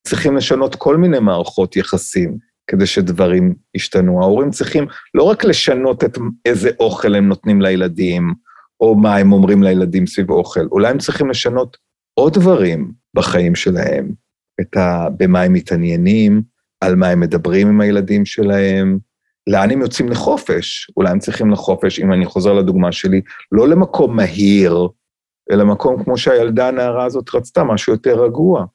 צריכים 0.08 0.36
לשנות 0.36 0.76
כל 0.76 0.98
מיני 0.98 1.20
מערכות 1.20 1.76
יחסים 1.76 2.38
כדי 2.68 2.86
שדברים 2.86 3.56
ישתנו. 3.76 4.22
ההורים 4.22 4.52
צריכים 4.52 4.86
לא 5.14 5.24
רק 5.24 5.44
לשנות 5.44 6.04
את 6.04 6.18
איזה 6.46 6.70
אוכל 6.80 7.16
הם 7.16 7.28
נותנים 7.28 7.62
לילדים, 7.62 8.34
או 8.80 8.96
מה 8.96 9.16
הם 9.16 9.32
אומרים 9.32 9.64
לילדים 9.64 10.08
סביב 10.08 10.32
אוכל, 10.32 10.68
אולי 10.72 10.90
הם 10.90 10.98
צריכים 10.98 11.30
לשנות 11.30 11.78
עוד 12.14 12.34
דברים 12.34 12.92
בחיים 13.14 13.56
שלהם, 13.56 14.12
את 14.62 14.78
ה... 14.78 15.08
במה 15.18 15.42
הם 15.42 15.54
מתעניינים, 15.54 16.42
על 16.82 16.96
מה 16.96 17.08
הם 17.08 17.20
מדברים 17.20 17.68
עם 17.68 17.82
הילדים 17.82 18.26
שלהם, 18.26 19.00
לאן 19.48 19.72
הם 19.72 19.82
יוצאים 19.82 20.10
לחופש. 20.10 20.92
אולי 20.98 21.10
הם 21.10 21.20
צריכים 21.20 21.52
לחופש, 21.52 22.00
אם 22.00 22.14
אני 22.14 22.26
חוזר 22.26 22.54
לדוגמה 22.54 22.92
שלי, 22.92 23.22
לא 23.52 23.68
למקום 23.68 24.16
מהיר, 24.16 24.88
אלא 25.52 25.66
מקום 25.66 26.04
כמו 26.04 26.18
שהילדה 26.18 26.68
הנערה 26.68 27.06
הזאת 27.06 27.36
רצתה, 27.36 27.64
משהו 27.64 27.94
יותר 27.94 28.24
רגוע. 28.24 28.66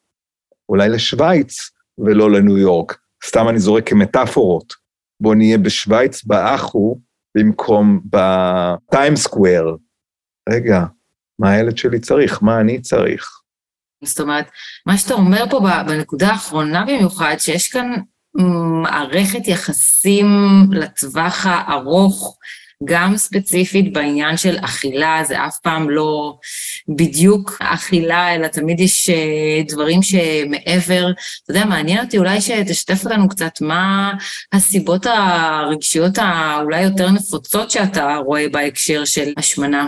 אולי 0.68 0.88
לשוויץ 0.88 1.70
ולא 1.98 2.30
לניו 2.30 2.58
יורק. 2.58 2.98
סתם 3.26 3.48
אני 3.48 3.58
זורק 3.58 3.88
כמטאפורות. 3.88 4.74
בואו 5.20 5.34
נהיה 5.34 5.58
בשוויץ, 5.58 6.24
באחו, 6.24 6.98
במקום 7.36 8.00
בטיים 8.04 9.16
סקוויר. 9.16 9.76
רגע, 10.48 10.84
מה 11.38 11.50
הילד 11.50 11.76
שלי 11.78 12.00
צריך, 12.00 12.42
מה 12.42 12.60
אני 12.60 12.80
צריך. 12.80 13.42
זאת 14.04 14.20
אומרת, 14.20 14.50
מה 14.86 14.98
שאתה 14.98 15.14
אומר 15.14 15.44
פה 15.50 15.60
בנקודה 15.86 16.28
האחרונה 16.28 16.84
במיוחד, 16.84 17.34
שיש 17.38 17.68
כאן 17.68 17.90
מערכת 18.82 19.48
יחסים 19.48 20.26
לטווח 20.72 21.46
הארוך, 21.46 22.38
גם 22.84 23.16
ספציפית 23.16 23.92
בעניין 23.92 24.36
של 24.36 24.56
אכילה, 24.60 25.22
זה 25.24 25.46
אף 25.46 25.58
פעם 25.62 25.90
לא 25.90 26.38
בדיוק 26.88 27.56
אכילה, 27.60 28.34
אלא 28.34 28.48
תמיד 28.48 28.80
יש 28.80 29.10
אה, 29.10 29.62
דברים 29.68 30.00
שמעבר. 30.02 31.10
אתה 31.44 31.52
יודע, 31.52 31.64
מעניין 31.64 32.04
אותי 32.04 32.18
אולי 32.18 32.40
שתשתף 32.40 33.04
אותנו 33.04 33.28
קצת 33.28 33.60
מה 33.60 34.12
הסיבות 34.52 35.06
הרגשיות 35.06 36.18
האולי 36.18 36.82
יותר 36.82 37.10
נפוצות 37.10 37.70
שאתה 37.70 38.16
רואה 38.16 38.48
בהקשר 38.48 39.04
של 39.04 39.32
השמנה. 39.36 39.86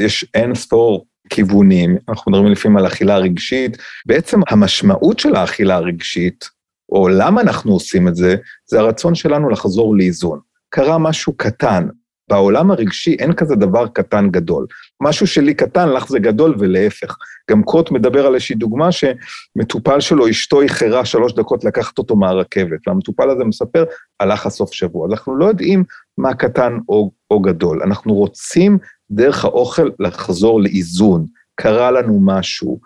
יש 0.00 0.24
אין 0.34 0.54
ספור 0.54 1.06
כיוונים, 1.30 1.96
אנחנו 2.08 2.32
מדברים 2.32 2.52
לפעמים 2.52 2.78
על 2.78 2.86
אכילה 2.86 3.18
רגשית, 3.18 3.76
בעצם 4.06 4.40
המשמעות 4.48 5.18
של 5.18 5.36
האכילה 5.36 5.74
הרגשית, 5.76 6.48
או 6.88 7.08
למה 7.08 7.40
אנחנו 7.40 7.72
עושים 7.72 8.08
את 8.08 8.16
זה, 8.16 8.36
זה 8.66 8.80
הרצון 8.80 9.14
שלנו 9.14 9.50
לחזור 9.50 9.96
לאיזון. 9.96 10.40
קרה 10.68 10.98
משהו 10.98 11.32
קטן, 11.36 11.88
בעולם 12.28 12.70
הרגשי 12.70 13.16
אין 13.18 13.32
כזה 13.32 13.54
דבר 13.54 13.86
קטן 13.88 14.30
גדול. 14.30 14.66
משהו 15.02 15.26
שלי 15.26 15.54
קטן, 15.54 15.88
לך 15.88 16.08
זה 16.08 16.18
גדול 16.18 16.54
ולהפך. 16.58 17.16
גם 17.50 17.62
קוט 17.62 17.90
מדבר 17.90 18.26
על 18.26 18.34
איזושהי 18.34 18.56
דוגמה 18.56 18.88
שמטופל 18.92 20.00
שלו, 20.00 20.30
אשתו 20.30 20.60
איחרה 20.60 21.04
שלוש 21.04 21.32
דקות 21.32 21.64
לקחת 21.64 21.98
אותו 21.98 22.16
מהרכבת, 22.16 22.78
והמטופל 22.86 23.30
הזה 23.30 23.44
מספר, 23.44 23.84
הלך 24.20 24.46
הסוף 24.46 24.72
שבוע. 24.72 25.06
אז 25.06 25.12
אנחנו 25.12 25.36
לא 25.36 25.44
יודעים 25.44 25.84
מה 26.18 26.34
קטן 26.34 26.78
או, 26.88 27.10
או 27.30 27.40
גדול, 27.40 27.82
אנחנו 27.82 28.14
רוצים 28.14 28.78
דרך 29.10 29.44
האוכל 29.44 29.90
לחזור 29.98 30.60
לאיזון. 30.60 31.26
קרה 31.54 31.90
לנו 31.90 32.20
משהו. 32.22 32.80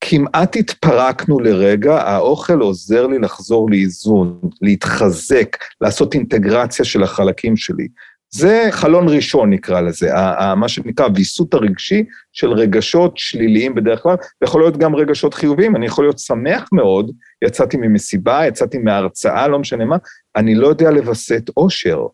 כמעט 0.00 0.56
התפרקנו 0.56 1.40
לרגע, 1.40 1.96
האוכל 1.96 2.60
עוזר 2.60 3.06
לי 3.06 3.18
לחזור 3.18 3.70
לאיזון, 3.70 4.40
להתחזק, 4.62 5.56
לעשות 5.80 6.14
אינטגרציה 6.14 6.84
של 6.84 7.02
החלקים 7.02 7.56
שלי. 7.56 7.88
זה 8.34 8.68
חלון 8.70 9.08
ראשון 9.08 9.50
נקרא 9.50 9.80
לזה, 9.80 10.10
מה 10.56 10.68
שנקרא 10.68 11.08
ויסות 11.14 11.54
הרגשי 11.54 12.04
של 12.32 12.52
רגשות 12.52 13.18
שליליים 13.18 13.74
בדרך 13.74 14.02
כלל, 14.02 14.16
יכול 14.44 14.60
להיות 14.60 14.76
גם 14.76 14.94
רגשות 14.94 15.34
חיוביים, 15.34 15.76
אני 15.76 15.86
יכול 15.86 16.04
להיות 16.04 16.18
שמח 16.18 16.68
מאוד, 16.72 17.10
יצאתי 17.44 17.76
ממסיבה, 17.76 18.46
יצאתי 18.46 18.78
מהרצאה, 18.78 19.48
לא 19.48 19.58
משנה 19.58 19.84
מה, 19.84 19.96
אני 20.36 20.54
לא 20.54 20.68
יודע 20.68 20.90
לווסת 20.90 21.42
אושר, 21.56 22.06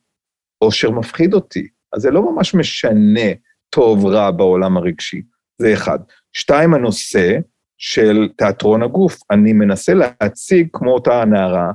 אושר 0.63 0.91
מפחיד 0.91 1.35
אותי, 1.35 1.69
אז 1.93 2.03
זה 2.03 2.11
לא 2.11 2.33
ממש 2.33 2.55
משנה 2.55 3.31
טוב 3.71 4.07
רע 4.07 4.31
בעולם 4.31 4.77
הרגשי, 4.77 5.23
זה 5.59 5.73
אחד. 5.73 5.99
שתיים, 6.33 6.75
הנושא 6.75 7.39
של 7.79 8.29
תיאטרון 8.37 8.83
הגוף, 8.83 9.19
אני 9.31 9.53
מנסה 9.53 9.95
להציג 9.95 10.69
כמו 10.73 10.95
אותה 10.95 11.23
הנערה, 11.23 11.71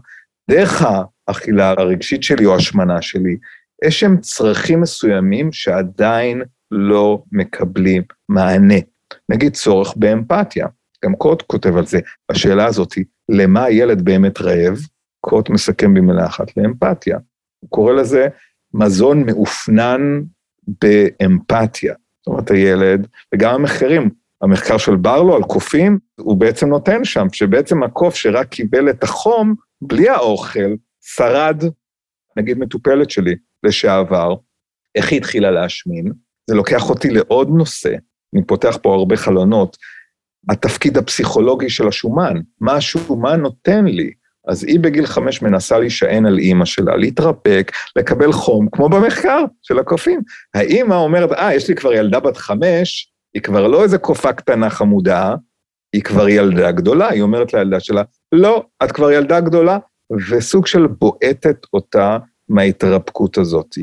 דרך 0.51 0.83
האכילה 1.27 1.69
הרגשית 1.69 2.23
שלי 2.23 2.45
או 2.45 2.55
השמנה 2.55 3.01
שלי, 3.01 3.37
יש 3.85 3.99
שם 3.99 4.17
צרכים 4.17 4.81
מסוימים 4.81 5.51
שעדיין 5.51 6.41
לא 6.71 7.23
מקבלים 7.31 8.03
מענה. 8.29 8.75
נגיד 9.29 9.53
צורך 9.53 9.93
באמפתיה, 9.95 10.67
גם 11.05 11.15
קוט 11.15 11.41
כותב 11.41 11.77
על 11.77 11.85
זה. 11.85 11.99
השאלה 12.29 12.65
הזאת 12.65 12.93
היא, 12.93 13.05
למה 13.29 13.63
הילד 13.63 14.01
באמת 14.01 14.41
רעב? 14.41 14.79
קוט 15.19 15.49
מסכם 15.49 15.93
במילה 15.93 16.25
אחת, 16.25 16.57
לאמפתיה. 16.57 17.17
הוא 17.59 17.69
קורא 17.69 17.93
לזה 17.93 18.27
מזון 18.73 19.25
מאופנן 19.25 20.21
באמפתיה. 20.67 21.93
זאת 22.19 22.27
אומרת, 22.27 22.51
הילד, 22.51 23.07
וגם 23.33 23.55
המחקרים, 23.55 24.09
המחקר 24.41 24.77
של 24.77 24.95
ברלו 24.95 25.35
על 25.35 25.43
קופים, 25.43 25.99
הוא 26.19 26.37
בעצם 26.37 26.67
נותן 26.67 27.05
שם, 27.05 27.27
שבעצם 27.33 27.83
הקוף 27.83 28.15
שרק 28.15 28.47
קיבל 28.47 28.89
את 28.89 29.03
החום, 29.03 29.55
בלי 29.81 30.09
האוכל, 30.09 30.75
שרד, 31.01 31.63
נגיד 32.37 32.57
מטופלת 32.59 33.09
שלי, 33.09 33.35
לשעבר, 33.63 34.35
איך 34.95 35.11
היא 35.11 35.17
התחילה 35.17 35.51
להשמין? 35.51 36.11
זה 36.49 36.55
לוקח 36.55 36.89
אותי 36.89 37.09
לעוד 37.09 37.49
נושא, 37.49 37.95
אני 38.35 38.45
פותח 38.45 38.77
פה 38.81 38.93
הרבה 38.95 39.17
חלונות, 39.17 39.77
התפקיד 40.49 40.97
הפסיכולוגי 40.97 41.69
של 41.69 41.87
השומן, 41.87 42.33
מה 42.61 42.75
השומן 42.75 43.41
נותן 43.41 43.85
לי. 43.85 44.11
אז 44.47 44.63
היא 44.63 44.79
בגיל 44.79 45.05
חמש 45.05 45.41
מנסה 45.41 45.79
להישען 45.79 46.25
על 46.25 46.37
אימא 46.37 46.65
שלה, 46.65 46.97
להתרפק, 46.97 47.71
לקבל 47.95 48.31
חום, 48.31 48.67
כמו 48.71 48.89
במחקר 48.89 49.43
של 49.61 49.79
הקופים. 49.79 50.21
האימא 50.53 50.93
אומרת, 50.93 51.31
אה, 51.31 51.55
יש 51.55 51.69
לי 51.69 51.75
כבר 51.75 51.93
ילדה 51.93 52.19
בת 52.19 52.37
חמש, 52.37 53.11
היא 53.33 53.41
כבר 53.41 53.67
לא 53.67 53.83
איזה 53.83 53.97
קופה 53.97 54.33
קטנה 54.33 54.69
חמודה, 54.69 55.35
היא 55.93 56.01
כבר 56.01 56.29
ילדה 56.29 56.71
גדולה, 56.71 57.09
היא 57.09 57.21
אומרת 57.21 57.53
לילדה 57.53 57.79
שלה, 57.79 58.03
לא, 58.31 58.65
את 58.83 58.91
כבר 58.91 59.11
ילדה 59.11 59.39
גדולה, 59.39 59.77
וסוג 60.29 60.67
של 60.67 60.87
בועטת 60.87 61.57
אותה 61.73 62.17
מההתרפקות 62.51 63.37
הזאת. 63.37 63.77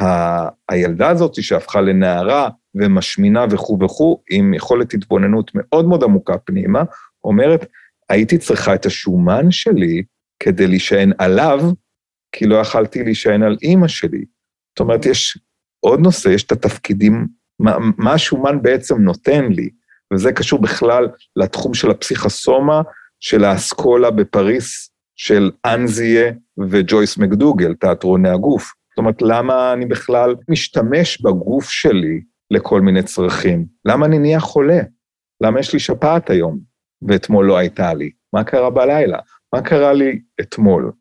ה- 0.00 0.48
הילדה 0.68 1.08
הזאת 1.08 1.42
שהפכה 1.42 1.80
לנערה 1.80 2.48
ומשמינה 2.74 3.44
וכו' 3.50 3.78
וכו', 3.82 4.22
עם 4.30 4.54
יכולת 4.54 4.94
התבוננות 4.94 5.50
מאוד 5.54 5.88
מאוד 5.88 6.04
עמוקה 6.04 6.38
פנימה, 6.38 6.82
אומרת, 7.24 7.66
הייתי 8.08 8.38
צריכה 8.38 8.74
את 8.74 8.86
השומן 8.86 9.50
שלי 9.50 10.02
כדי 10.42 10.66
להישען 10.66 11.12
עליו, 11.18 11.60
כי 12.32 12.46
לא 12.46 12.56
יכלתי 12.56 13.04
להישען 13.04 13.42
על 13.42 13.56
אימא 13.62 13.88
שלי. 13.88 14.24
זאת 14.68 14.80
אומרת, 14.80 15.06
יש 15.06 15.38
עוד 15.80 16.00
נושא, 16.00 16.28
יש 16.28 16.44
את 16.44 16.52
התפקידים, 16.52 17.26
מה, 17.58 17.76
מה 17.96 18.12
השומן 18.12 18.62
בעצם 18.62 19.02
נותן 19.02 19.44
לי, 19.52 19.70
וזה 20.12 20.32
קשור 20.32 20.60
בכלל 20.60 21.08
לתחום 21.36 21.74
של 21.74 21.90
הפסיכסומה, 21.90 22.82
של 23.20 23.44
האסכולה 23.44 24.10
בפריס, 24.10 24.90
של 25.16 25.50
אנזיה 25.66 26.32
וג'ויס 26.70 27.18
מקדוגל, 27.18 27.74
תיאטרוני 27.74 28.28
הגוף. 28.28 28.72
זאת 28.90 28.98
אומרת, 28.98 29.22
למה 29.22 29.72
אני 29.72 29.86
בכלל 29.86 30.34
משתמש 30.48 31.20
בגוף 31.20 31.70
שלי 31.70 32.20
לכל 32.50 32.80
מיני 32.80 33.02
צרכים? 33.02 33.66
למה 33.84 34.06
אני 34.06 34.18
נהיה 34.18 34.40
חולה? 34.40 34.80
למה 35.40 35.60
יש 35.60 35.72
לי 35.72 35.78
שפעת 35.78 36.30
היום 36.30 36.58
ואתמול 37.08 37.46
לא 37.46 37.56
הייתה 37.56 37.94
לי? 37.94 38.10
מה 38.32 38.44
קרה 38.44 38.70
בלילה? 38.70 39.18
מה 39.54 39.62
קרה 39.62 39.92
לי 39.92 40.20
אתמול? 40.40 40.92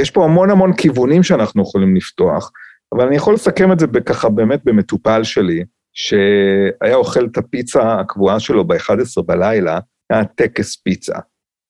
יש 0.00 0.10
פה 0.10 0.24
המון 0.24 0.50
המון 0.50 0.72
כיוונים 0.72 1.22
שאנחנו 1.22 1.62
יכולים 1.62 1.96
לפתוח, 1.96 2.50
אבל 2.94 3.06
אני 3.06 3.16
יכול 3.16 3.34
לסכם 3.34 3.72
את 3.72 3.78
זה 3.78 3.86
ככה 4.06 4.28
באמת 4.28 4.60
במטופל 4.64 5.24
שלי, 5.24 5.64
שהיה 5.92 6.94
אוכל 6.94 7.24
את 7.24 7.38
הפיצה 7.38 8.00
הקבועה 8.00 8.40
שלו 8.40 8.64
ב-11 8.64 9.22
בלילה, 9.26 9.78
היה 10.10 10.24
טקס 10.24 10.76
פיצה. 10.76 11.18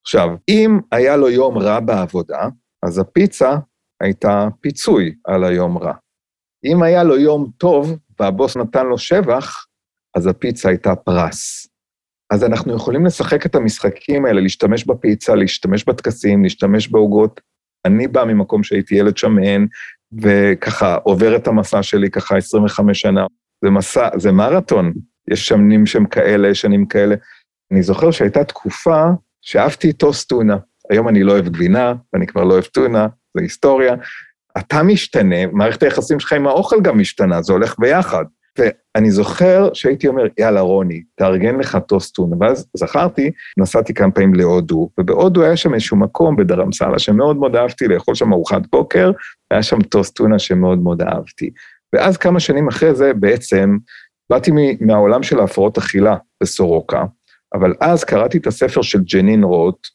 עכשיו, 0.03 0.29
אם 0.49 0.79
היה 0.93 1.17
לו 1.17 1.31
יום 1.31 1.59
רע 1.59 1.81
בעבודה, 1.81 2.49
אז 2.83 2.99
הפיצה 2.99 3.57
הייתה 4.03 4.49
פיצוי 4.61 5.15
על 5.25 5.45
היום 5.45 5.79
רע. 5.79 5.93
אם 6.65 6.83
היה 6.83 7.05
לו 7.05 7.19
יום 7.19 7.51
טוב 7.59 7.99
והבוס 8.21 8.57
נתן 8.57 8.87
לו 8.87 8.99
שבח, 8.99 9.67
אז 10.17 10.27
הפיצה 10.27 10.69
הייתה 10.69 10.97
פרס. 10.97 11.67
אז 12.33 12.45
אנחנו 12.45 12.77
יכולים 12.77 13.07
לשחק 13.07 13.47
את 13.47 13.55
המשחקים 13.55 14.25
האלה, 14.25 14.41
להשתמש 14.41 14.85
בפיצה, 14.85 15.35
להשתמש 15.35 15.85
בטקסים, 15.85 16.43
להשתמש 16.43 16.89
בעוגות. 16.89 17.41
אני 17.85 18.09
בא 18.09 18.25
ממקום 18.25 18.63
שהייתי 18.63 18.95
ילד 18.95 19.17
שמן, 19.17 19.67
וככה 20.23 20.95
עובר 20.95 21.37
את 21.37 21.47
המסע 21.47 21.83
שלי 21.83 22.11
ככה 22.11 22.37
25 22.37 23.01
שנה. 23.01 23.27
זה 23.65 23.71
מסע, 23.71 24.09
זה 24.19 24.33
מרתון. 24.33 24.93
יש 25.31 25.47
שנים 25.47 25.87
שהם 25.87 26.07
כאלה, 26.07 26.55
שנים 26.55 26.87
כאלה. 26.87 27.15
אני 27.73 27.83
זוכר 27.83 28.11
שהייתה 28.11 28.45
תקופה 28.45 29.05
שאהבתי 29.43 29.93
טוסט 29.93 30.29
טונה. 30.29 30.57
היום 30.91 31.09
אני 31.09 31.23
לא 31.23 31.33
אוהב 31.33 31.49
גבינה, 31.49 31.95
ואני 32.13 32.27
כבר 32.27 32.45
לא 32.45 32.53
אוהב 32.53 32.65
טונה, 32.65 33.07
זה 33.37 33.43
היסטוריה. 33.43 33.95
אתה 34.59 34.83
משתנה, 34.83 35.47
מערכת 35.53 35.83
היחסים 35.83 36.21
שלך 36.21 36.33
עם 36.33 36.47
האוכל 36.47 36.81
גם 36.81 36.99
משתנה, 36.99 37.43
זה 37.43 37.53
הולך 37.53 37.75
ביחד. 37.79 38.25
ואני 38.59 39.11
זוכר 39.11 39.69
שהייתי 39.75 40.09
אומר, 40.09 40.23
יאללה, 40.39 40.61
רוני, 40.61 41.03
תארגן 41.15 41.59
לך 41.59 41.79
טוסט 41.89 42.15
טונה. 42.15 42.37
ואז 42.41 42.67
זכרתי, 42.77 43.31
נסעתי 43.59 43.95
כמה 43.95 44.11
פעמים 44.11 44.35
להודו, 44.35 44.91
ובהודו 45.01 45.43
היה 45.43 45.57
שם 45.57 45.75
איזשהו 45.75 45.97
מקום 45.97 46.37
בדרמסלה 46.37 46.99
שמאוד 46.99 47.37
מאוד 47.37 47.57
אהבתי 47.57 47.89
לאכול 47.89 48.15
שם 48.15 48.33
ארוחת 48.33 48.63
בוקר, 48.73 49.11
היה 49.51 49.63
שם 49.63 49.83
טוסט 49.83 50.17
טונה 50.17 50.39
שמאוד 50.39 50.79
מאוד 50.79 51.03
אהבתי. 51.03 51.51
ואז 51.95 52.17
כמה 52.17 52.41
שנים 52.41 52.69
אחרי 52.69 52.95
זה 52.95 53.15
בעצם 53.15 53.77
באתי 54.31 54.51
מהעולם 54.81 55.23
של 55.23 55.41
ההפרעות 55.41 55.79
אכילה 55.79 56.17
בסורוקה, 56.43 57.05
אבל 57.55 57.75
אז 57.81 58.05
קראתי 58.05 58.39
את 58.39 58.47
הספר 58.47 58.83
של 58.83 59.01
ג'נין 59.01 59.45
רוט, 59.45 59.87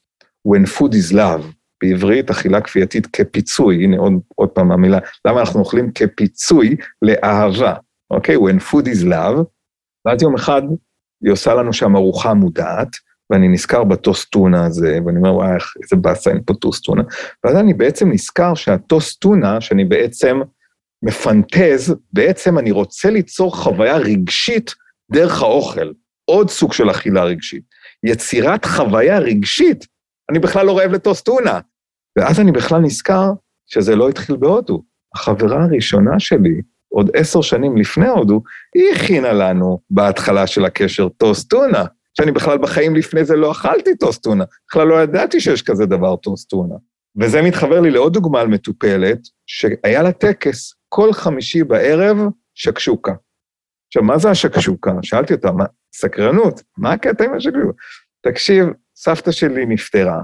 When 0.47 0.77
Food 0.77 0.91
is 0.91 1.13
Love, 1.13 1.43
בעברית 1.81 2.29
אכילה 2.29 2.61
כפייתית 2.61 3.07
כפיצוי, 3.07 3.83
הנה 3.83 3.97
עוד, 3.97 4.13
עוד 4.35 4.49
פעם 4.49 4.71
המילה, 4.71 4.99
למה 5.27 5.39
אנחנו 5.39 5.59
אוכלים 5.59 5.91
כפיצוי 5.91 6.75
לאהבה, 7.01 7.73
אוקיי? 8.11 8.35
Okay? 8.35 8.39
When 8.39 8.61
Food 8.71 8.85
is 8.85 9.05
Love, 9.05 9.43
ואז 10.05 10.21
יום 10.21 10.35
אחד 10.35 10.61
היא 11.23 11.31
עושה 11.31 11.53
לנו 11.53 11.73
שם 11.73 11.95
ארוחה 11.95 12.33
מודעת, 12.33 12.87
ואני 13.29 13.47
נזכר 13.47 13.83
בטוסט 13.83 14.31
טונה 14.31 14.65
הזה, 14.65 14.99
ואני 15.05 15.17
אומר, 15.17 15.33
וואי, 15.33 15.57
איזה 15.83 15.95
באסה, 15.95 16.29
אין 16.29 16.41
פה 16.45 16.53
טוסט 16.53 16.83
טונה. 16.83 17.03
ואז 17.43 17.55
אני 17.55 17.73
בעצם 17.73 18.11
נזכר 18.11 18.53
שהטוסט 18.53 19.21
טונה, 19.21 19.61
שאני 19.61 19.85
בעצם 19.85 20.39
מפנטז, 21.03 21.95
בעצם 22.13 22.57
אני 22.57 22.71
רוצה 22.71 23.09
ליצור 23.09 23.55
חוויה 23.55 23.97
רגשית 23.97 24.75
דרך 25.11 25.41
האוכל. 25.41 25.91
עוד 26.29 26.49
סוג 26.49 26.73
של 26.73 26.91
אכילה 26.91 27.23
רגשית. 27.23 27.63
יצירת 28.03 28.65
חוויה 28.65 29.19
רגשית, 29.19 29.85
אני 30.31 30.39
בכלל 30.39 30.65
לא 30.65 30.77
רעב 30.77 30.91
לטוסט 30.91 31.25
טונה. 31.25 31.59
ואז 32.17 32.39
אני 32.39 32.51
בכלל 32.51 32.79
נזכר 32.79 33.31
שזה 33.67 33.95
לא 33.95 34.09
התחיל 34.09 34.35
בהודו. 34.35 34.83
החברה 35.15 35.63
הראשונה 35.63 36.19
שלי, 36.19 36.61
עוד 36.89 37.09
עשר 37.13 37.41
שנים 37.41 37.77
לפני 37.77 38.07
הודו, 38.07 38.41
היא 38.75 38.95
הכינה 38.95 39.33
לנו 39.33 39.79
בהתחלה 39.89 40.47
של 40.47 40.65
הקשר 40.65 41.09
טוסט 41.09 41.49
טונה, 41.49 41.85
שאני 42.17 42.31
בכלל 42.31 42.57
בחיים 42.57 42.95
לפני 42.95 43.25
זה 43.25 43.35
לא 43.35 43.51
אכלתי 43.51 43.95
טוסט 43.95 44.23
טונה, 44.23 44.43
בכלל 44.69 44.87
לא 44.87 45.01
ידעתי 45.01 45.39
שיש 45.39 45.61
כזה 45.61 45.85
דבר 45.85 46.15
טוסט 46.15 46.49
טונה. 46.49 46.75
וזה 47.21 47.41
מתחבר 47.41 47.79
לי 47.79 47.91
לעוד 47.91 48.13
דוגמה 48.13 48.41
על 48.41 48.47
מטופלת, 48.47 49.19
שהיה 49.47 50.03
לה 50.03 50.11
טקס 50.11 50.73
כל 50.89 51.13
חמישי 51.13 51.63
בערב 51.63 52.17
שקשוקה. 52.55 53.13
עכשיו, 53.87 54.03
מה 54.03 54.17
זה 54.17 54.29
השקשוקה? 54.29 54.91
שאלתי 55.01 55.33
אותה, 55.33 55.51
מה, 55.51 55.65
סקרנות, 55.95 56.61
מה 56.77 56.93
הקטע 56.93 57.23
עם 57.23 57.33
השקשוקה? 57.33 57.71
תקשיב, 58.21 58.67
סבתא 58.95 59.31
שלי 59.31 59.65
נפטרה, 59.65 60.21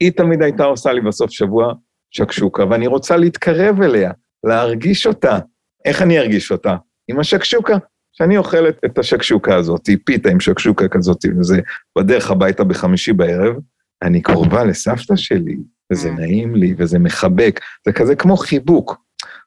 היא 0.00 0.12
תמיד 0.12 0.42
הייתה 0.42 0.64
עושה 0.64 0.92
לי 0.92 1.00
בסוף 1.00 1.30
שבוע 1.30 1.74
שקשוקה, 2.10 2.64
ואני 2.70 2.86
רוצה 2.86 3.16
להתקרב 3.16 3.82
אליה, 3.82 4.12
להרגיש 4.44 5.06
אותה. 5.06 5.38
איך 5.84 6.02
אני 6.02 6.18
ארגיש 6.18 6.52
אותה? 6.52 6.76
עם 7.08 7.20
השקשוקה. 7.20 7.76
שאני 8.12 8.36
אוכלת 8.36 8.78
את 8.84 8.98
השקשוקה 8.98 9.56
הזאת, 9.56 9.88
פיתה 10.04 10.30
עם 10.30 10.40
שקשוקה 10.40 10.88
כזאת, 10.88 11.24
וזה 11.38 11.60
בדרך 11.98 12.30
הביתה 12.30 12.64
בחמישי 12.64 13.12
בערב, 13.12 13.56
אני 14.02 14.22
קרובה 14.22 14.64
לסבתא 14.64 15.16
שלי, 15.16 15.56
וזה 15.92 16.08
mm. 16.08 16.12
נעים 16.12 16.54
לי, 16.54 16.74
וזה 16.78 16.98
מחבק, 16.98 17.60
זה 17.86 17.92
כזה 17.92 18.16
כמו 18.16 18.36
חיבוק. 18.36 18.96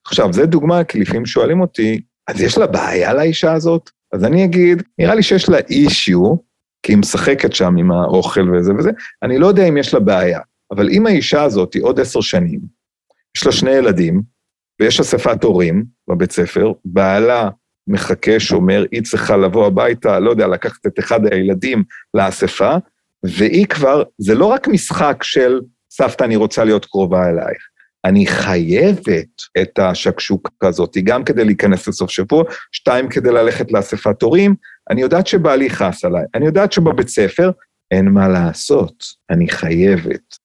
עכשיו, 0.06 0.34
זו 0.34 0.45
דוגמה, 0.45 0.84
כי 0.84 0.99
לפעמים 0.99 1.26
שואלים 1.26 1.62
אותי, 1.62 2.02
אז 2.27 2.41
יש 2.41 2.57
לה 2.57 2.67
בעיה 2.67 3.13
לאישה 3.13 3.53
הזאת? 3.53 3.89
אז 4.13 4.23
אני 4.23 4.45
אגיד, 4.45 4.83
נראה 4.99 5.15
לי 5.15 5.23
שיש 5.23 5.49
לה 5.49 5.57
אישיו, 5.69 6.36
כי 6.83 6.91
היא 6.91 6.97
משחקת 6.97 7.53
שם 7.53 7.75
עם 7.77 7.91
האוכל 7.91 8.49
וזה 8.49 8.73
וזה, 8.73 8.91
אני 9.23 9.38
לא 9.38 9.47
יודע 9.47 9.67
אם 9.67 9.77
יש 9.77 9.93
לה 9.93 9.99
בעיה, 9.99 10.39
אבל 10.71 10.89
אם 10.89 11.05
האישה 11.05 11.43
הזאת 11.43 11.73
היא 11.73 11.83
עוד 11.83 11.99
עשר 11.99 12.21
שנים, 12.21 12.59
יש 13.38 13.45
לה 13.45 13.51
שני 13.51 13.71
ילדים, 13.71 14.21
ויש 14.81 14.99
אספת 14.99 15.43
הורים 15.43 15.86
בבית 16.09 16.31
ספר, 16.31 16.71
בעלה 16.86 17.49
מחכה, 17.88 18.39
שומר, 18.39 18.86
היא 18.91 19.03
צריכה 19.03 19.38
לבוא 19.38 19.67
הביתה, 19.67 20.19
לא 20.19 20.29
יודע, 20.29 20.47
לקחת 20.47 20.86
את 20.88 20.99
אחד 20.99 21.33
הילדים 21.33 21.83
לאספה, 22.13 22.75
והיא 23.23 23.65
כבר, 23.65 24.03
זה 24.17 24.36
לא 24.36 24.45
רק 24.45 24.67
משחק 24.67 25.23
של 25.23 25.62
סבתא, 25.91 26.23
אני 26.23 26.36
רוצה 26.36 26.63
להיות 26.63 26.86
קרובה 26.86 27.29
אלייך, 27.29 27.67
אני 28.05 28.25
חייבת 28.25 29.41
את 29.61 29.79
השקשוקה 29.79 30.67
הזאת, 30.67 30.97
גם 31.03 31.23
כדי 31.23 31.45
להיכנס 31.45 31.87
לסוף 31.87 32.09
שבוע, 32.09 32.43
שתיים, 32.71 33.09
כדי 33.09 33.31
ללכת 33.31 33.71
לאספת 33.71 34.21
הורים. 34.21 34.55
אני 34.89 35.01
יודעת 35.01 35.27
שבעלי 35.27 35.69
חס 35.69 36.05
עליי, 36.05 36.23
אני 36.35 36.45
יודעת 36.45 36.71
שבבית 36.71 37.07
ספר 37.07 37.51
אין 37.91 38.09
מה 38.09 38.27
לעשות, 38.27 39.03
אני 39.29 39.49
חייבת. 39.49 40.43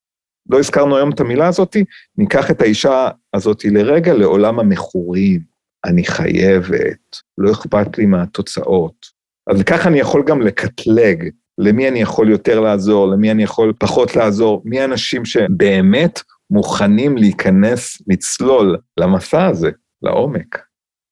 לא 0.50 0.59
הזכרנו 0.59 0.96
היום 0.96 1.11
את 1.11 1.20
המילה 1.20 1.46
הזאת, 1.46 1.76
ניקח 2.18 2.50
את 2.50 2.62
האישה 2.62 3.09
הזאת 3.34 3.64
לרגע 3.64 4.14
לעולם 4.14 4.61
המכורים. 4.61 5.40
אני 5.84 6.04
חייבת, 6.04 7.16
לא 7.38 7.52
אכפת 7.52 7.98
לי 7.98 8.06
מהתוצאות. 8.06 9.06
אז 9.50 9.62
ככה 9.62 9.88
אני 9.88 9.98
יכול 9.98 10.22
גם 10.26 10.42
לקטלג 10.42 11.28
למי 11.59 11.88
אני 11.88 12.00
יכול 12.00 12.30
יותר 12.30 12.61
לעזור, 12.61 13.09
למי 13.09 13.30
אני 13.30 13.42
יכול 13.42 13.72
פחות 13.78 14.16
לעזור, 14.16 14.62
מי 14.64 14.80
האנשים 14.80 15.24
שבאמת 15.24 16.20
מוכנים 16.51 17.16
להיכנס, 17.16 18.03
לצלול 18.07 18.76
למסע 18.96 19.46
הזה, 19.46 19.70
לעומק. 20.03 20.59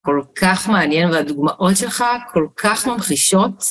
כל 0.05 0.21
כך 0.35 0.69
מעניין, 0.69 1.11
והדוגמאות 1.11 1.77
שלך 1.77 2.05
כל 2.33 2.47
כך 2.57 2.87
ממחישות, 2.87 3.65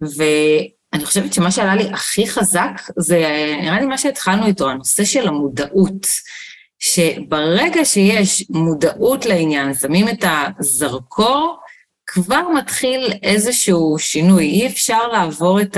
ואני 0.00 1.04
חושבת 1.04 1.32
שמה 1.32 1.50
שעלה 1.50 1.74
לי 1.74 1.90
הכי 1.90 2.28
חזק, 2.28 2.72
זה 2.98 3.16
נראה 3.62 3.80
לי 3.80 3.86
מה 3.86 3.98
שהתחלנו 3.98 4.46
איתו, 4.46 4.70
הנושא 4.70 5.04
של 5.04 5.28
המודעות. 5.28 6.06
שברגע 6.78 7.84
שיש 7.84 8.50
מודעות 8.50 9.26
לעניין, 9.26 9.74
שמים 9.74 10.08
את 10.08 10.24
הזרקור, 10.58 11.58
כבר 12.06 12.42
מתחיל 12.56 13.12
איזשהו 13.22 13.96
שינוי. 13.98 14.44
אי 14.44 14.66
אפשר 14.66 15.08
לעבור 15.12 15.60
את 15.60 15.76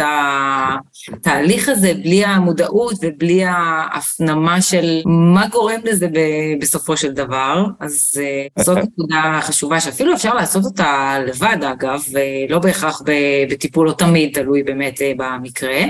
התהליך 1.13 1.69
הזה 1.69 1.93
בלי 1.95 2.25
המודעות 2.25 2.95
ובלי 3.03 3.45
ההפנמה 3.45 4.63
של 4.63 5.01
מה 5.07 5.49
גורם 5.49 5.81
לזה 5.85 6.09
בסופו 6.61 6.97
של 6.97 7.13
דבר. 7.13 7.65
אז 7.81 8.13
אה, 8.21 8.65
זאת 8.65 8.79
נקודה 8.87 9.39
חשובה 9.43 9.81
שאפילו 9.81 10.15
אפשר 10.15 10.35
לעשות 10.35 10.65
אותה 10.65 11.19
לבד, 11.27 11.57
אגב, 11.73 12.05
ולא 12.13 12.59
בהכרח 12.59 13.03
בטיפול, 13.51 13.87
לא 13.87 13.93
תמיד, 13.93 14.35
תלוי 14.35 14.63
באמת 14.63 15.03
אה, 15.03 15.13
במקרה. 15.17 15.81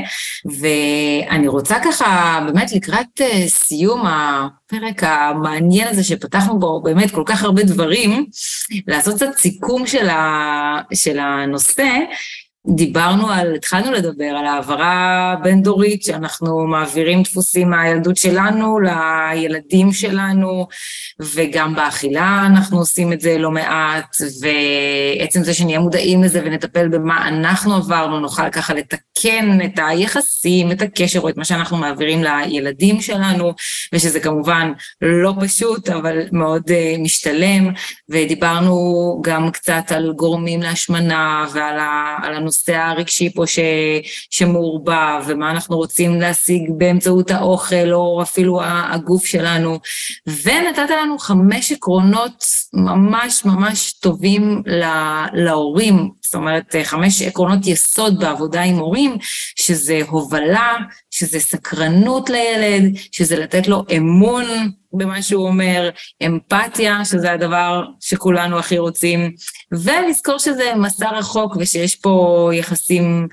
ואני 0.60 1.48
רוצה 1.48 1.76
ככה, 1.84 2.40
באמת 2.46 2.72
לקראת 2.72 3.20
אה, 3.20 3.44
סיום 3.48 4.02
הפרק 4.06 5.02
המעניין 5.02 5.88
הזה 5.88 6.04
שפתחנו 6.04 6.58
בו 6.58 6.82
באמת 6.82 7.10
כל 7.10 7.22
כך 7.26 7.42
הרבה 7.42 7.62
דברים, 7.62 8.26
לעשות 8.86 9.14
קצת 9.14 9.36
סיכום 9.36 9.86
של, 9.86 10.08
ה, 10.08 10.27
של 10.94 11.18
הנושא, 11.18 11.88
דיברנו 12.76 13.30
על, 13.30 13.54
התחלנו 13.54 13.92
לדבר 13.92 14.24
על 14.24 14.46
העברה 14.46 15.34
בין-דורית, 15.42 16.02
שאנחנו 16.02 16.66
מעבירים 16.66 17.22
דפוסים 17.22 17.70
מהילדות 17.70 18.16
שלנו 18.16 18.78
לילדים 18.80 19.92
שלנו, 19.92 20.66
וגם 21.20 21.74
באכילה 21.74 22.42
אנחנו 22.46 22.78
עושים 22.78 23.12
את 23.12 23.20
זה 23.20 23.38
לא 23.38 23.50
מעט, 23.50 24.16
ועצם 24.40 25.42
זה 25.42 25.54
שנהיה 25.54 25.78
מודעים 25.78 26.22
לזה 26.22 26.42
ונטפל 26.44 26.88
במה 26.88 27.28
אנחנו 27.28 27.74
עברנו, 27.74 28.20
נוכל 28.20 28.50
ככה 28.50 28.74
לתקן 28.74 29.58
את 29.64 29.78
היחסים, 29.88 30.72
את 30.72 30.82
הקשר 30.82 31.20
או 31.20 31.28
את 31.28 31.36
מה 31.36 31.44
שאנחנו 31.44 31.76
מעבירים 31.76 32.22
לילדים 32.22 33.00
שלנו, 33.00 33.52
ושזה 33.92 34.20
כמובן 34.20 34.72
לא 35.00 35.34
פשוט, 35.40 35.88
אבל 35.88 36.18
מאוד 36.32 36.62
uh, 36.68 37.00
משתלם, 37.00 37.70
ודיברנו 38.08 39.20
גם 39.24 39.50
קצת 39.50 39.92
על 39.92 40.12
גורמים 40.16 40.62
להשמנה 40.62 41.46
ועל 41.52 42.34
הנושא. 42.34 42.57
הנושא 42.58 42.82
הרגשי 42.82 43.30
פה 43.34 43.46
ש, 43.46 43.58
שמעורבב, 44.30 45.24
ומה 45.26 45.50
אנחנו 45.50 45.76
רוצים 45.76 46.20
להשיג 46.20 46.62
באמצעות 46.76 47.30
האוכל, 47.30 47.92
או 47.92 48.22
אפילו 48.22 48.60
הגוף 48.62 49.26
שלנו. 49.26 49.78
ונתת 50.26 50.90
לנו 51.02 51.18
חמש 51.18 51.72
עקרונות 51.72 52.44
ממש 52.72 53.44
ממש 53.44 53.92
טובים 53.92 54.62
להורים, 55.32 56.10
זאת 56.22 56.34
אומרת, 56.34 56.74
חמש 56.84 57.22
עקרונות 57.22 57.66
יסוד 57.66 58.20
בעבודה 58.20 58.62
עם 58.62 58.76
הורים, 58.76 59.16
שזה 59.56 60.00
הובלה, 60.08 60.76
שזה 61.10 61.40
סקרנות 61.40 62.30
לילד, 62.30 62.96
שזה 63.12 63.36
לתת 63.36 63.68
לו 63.68 63.84
אמון 63.96 64.44
במה 64.92 65.22
שהוא 65.22 65.46
אומר, 65.46 65.90
אמפתיה, 66.26 67.04
שזה 67.04 67.32
הדבר 67.32 67.84
שכולנו 68.00 68.58
הכי 68.58 68.78
רוצים, 68.78 69.32
ולזכור 69.72 70.38
שזה 70.38 70.72
מסע 70.76 71.10
רחוק 71.10 71.56
ושיש 71.56 71.96
פה 71.96 72.50
יחסים 72.54 73.28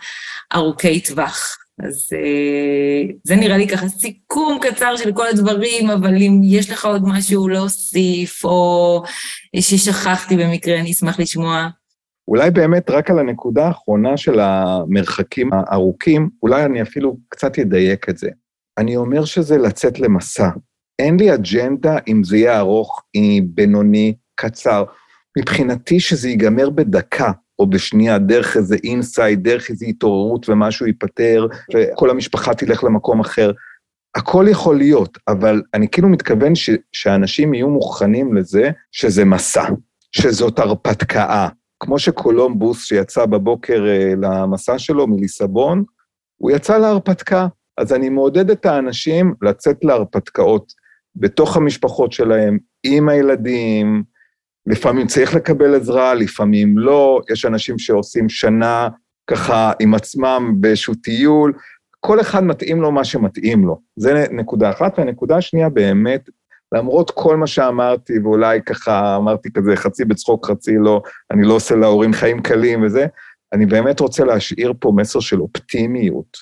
ארוכי 0.53 1.01
טווח. 1.01 1.58
אז 1.80 2.10
אה, 2.14 3.14
זה 3.24 3.36
נראה 3.36 3.58
לי 3.58 3.68
ככה 3.68 3.88
סיכום 3.88 4.60
קצר 4.62 4.95
של 4.95 5.14
כל 5.14 5.28
הדברים, 5.28 5.89
אבל 5.89 6.16
אם 6.16 6.41
יש 6.43 6.70
לך 6.70 6.86
עוד 6.86 7.03
משהו 7.06 7.47
להוסיף, 7.47 8.45
או 8.45 9.03
ששכחתי 9.60 10.38
במקרה, 10.38 10.80
אני 10.80 10.91
אשמח 10.91 11.20
לשמוע. 11.20 11.68
אולי 12.28 12.51
באמת 12.51 12.89
רק 12.89 13.10
על 13.10 13.20
הנקודה 13.20 13.68
האחרונה 13.68 14.18
של 14.18 14.39
המרחקים 14.39 15.49
הארוכים, 15.53 16.30
אולי 16.43 16.66
אני 16.66 16.82
אפילו 16.82 17.18
קצת 17.30 17.60
אדייק 17.60 18.10
את 18.10 18.18
זה. 18.18 18.30
אני 18.78 18.95
אומר 18.95 19.26
שזה 19.26 19.58
לצאת 19.58 19.99
למסע. 19.99 20.49
אין 21.00 21.20
לי 21.20 21.34
אג'נדה 21.34 21.98
אם 22.08 22.24
זה 22.24 22.38
יהיה 22.38 22.60
ארוך, 22.60 23.04
בינוני, 23.43 24.14
קצר. 24.36 24.84
מבחינתי 25.38 26.00
שזה 26.00 26.30
ייגמר 26.30 26.70
בדקה 26.70 27.32
או 27.60 27.70
בשנייה, 27.70 28.18
דרך 28.18 28.58
איזה 28.58 28.76
אינסייד, 28.84 29.43
דרך 29.43 29.70
איזו 29.70 29.86
התעוררות 29.86 30.50
ומשהו 30.50 30.88
ייפתר, 30.88 31.48
וכל 31.74 32.10
המשפחה 32.10 32.54
תלך 32.54 32.84
למקום 32.84 33.20
אחר. 33.20 33.52
הכל 34.16 34.46
יכול 34.50 34.78
להיות, 34.78 35.18
אבל 35.28 35.62
אני 35.74 35.88
כאילו 35.88 36.10
מתכוון 36.10 36.56
ש, 36.56 36.70
שאנשים 36.91 37.54
יהיו 37.54 37.70
מוכנים 37.70 38.36
לזה 38.36 38.70
שזה 38.91 39.26
מסע, 39.26 39.66
שזאת 40.12 40.60
הרפתקה. 40.60 41.48
כמו 41.80 42.00
שקולומבוס, 42.00 42.86
שיצא 42.86 43.26
בבוקר 43.26 43.84
uh, 43.86 44.16
למסע 44.22 44.80
שלו 44.80 45.08
מליסבון, 45.08 45.84
הוא 46.38 46.52
יצא 46.52 46.78
להרפתקה. 46.78 47.48
אז 47.78 47.93
אני 47.93 48.10
מעודד 48.10 48.50
את 48.50 48.66
האנשים 48.66 49.34
לצאת 49.41 49.78
להרפתקאות 49.84 50.74
בתוך 51.16 51.57
המשפחות 51.57 52.11
שלהם, 52.11 52.57
עם 52.84 53.09
הילדים, 53.09 54.03
לפעמים 54.68 55.07
צריך 55.07 55.36
לקבל 55.36 55.76
עזרה, 55.76 56.13
לפעמים 56.13 56.78
לא, 56.78 57.22
יש 57.32 57.45
אנשים 57.45 57.80
שעושים 57.80 58.30
שנה 58.30 58.89
ככה 59.28 59.72
עם 59.80 59.93
עצמם 59.93 60.55
באיזשהו 60.59 60.95
טיול, 60.95 61.53
כל 61.99 62.22
אחד 62.22 62.43
מתאים 62.43 62.82
לו 62.82 62.91
מה 62.91 63.03
שמתאים 63.03 63.66
לו. 63.66 63.82
זה 63.95 64.26
נקודה 64.32 64.70
אחת. 64.70 64.99
והנקודה 64.99 65.38
השנייה, 65.38 65.70
באמת, 65.70 66.30
למרות 66.72 67.11
כל 67.11 67.38
מה 67.38 67.47
שאמרתי, 67.47 68.20
ואולי 68.20 68.61
ככה 68.61 69.16
אמרתי 69.16 69.49
כזה 69.53 69.76
חצי 69.76 70.05
בצחוק, 70.05 70.45
חצי 70.45 70.76
לא, 70.78 71.01
אני 71.32 71.47
לא 71.47 71.53
עושה 71.53 71.76
להורים 71.76 72.13
חיים 72.13 72.41
קלים 72.41 72.84
וזה, 72.84 73.05
אני 73.53 73.66
באמת 73.66 73.99
רוצה 73.99 74.26
להשאיר 74.26 74.74
פה 74.80 74.93
מסר 74.95 75.20
של 75.20 75.41
אופטימיות. 75.41 76.38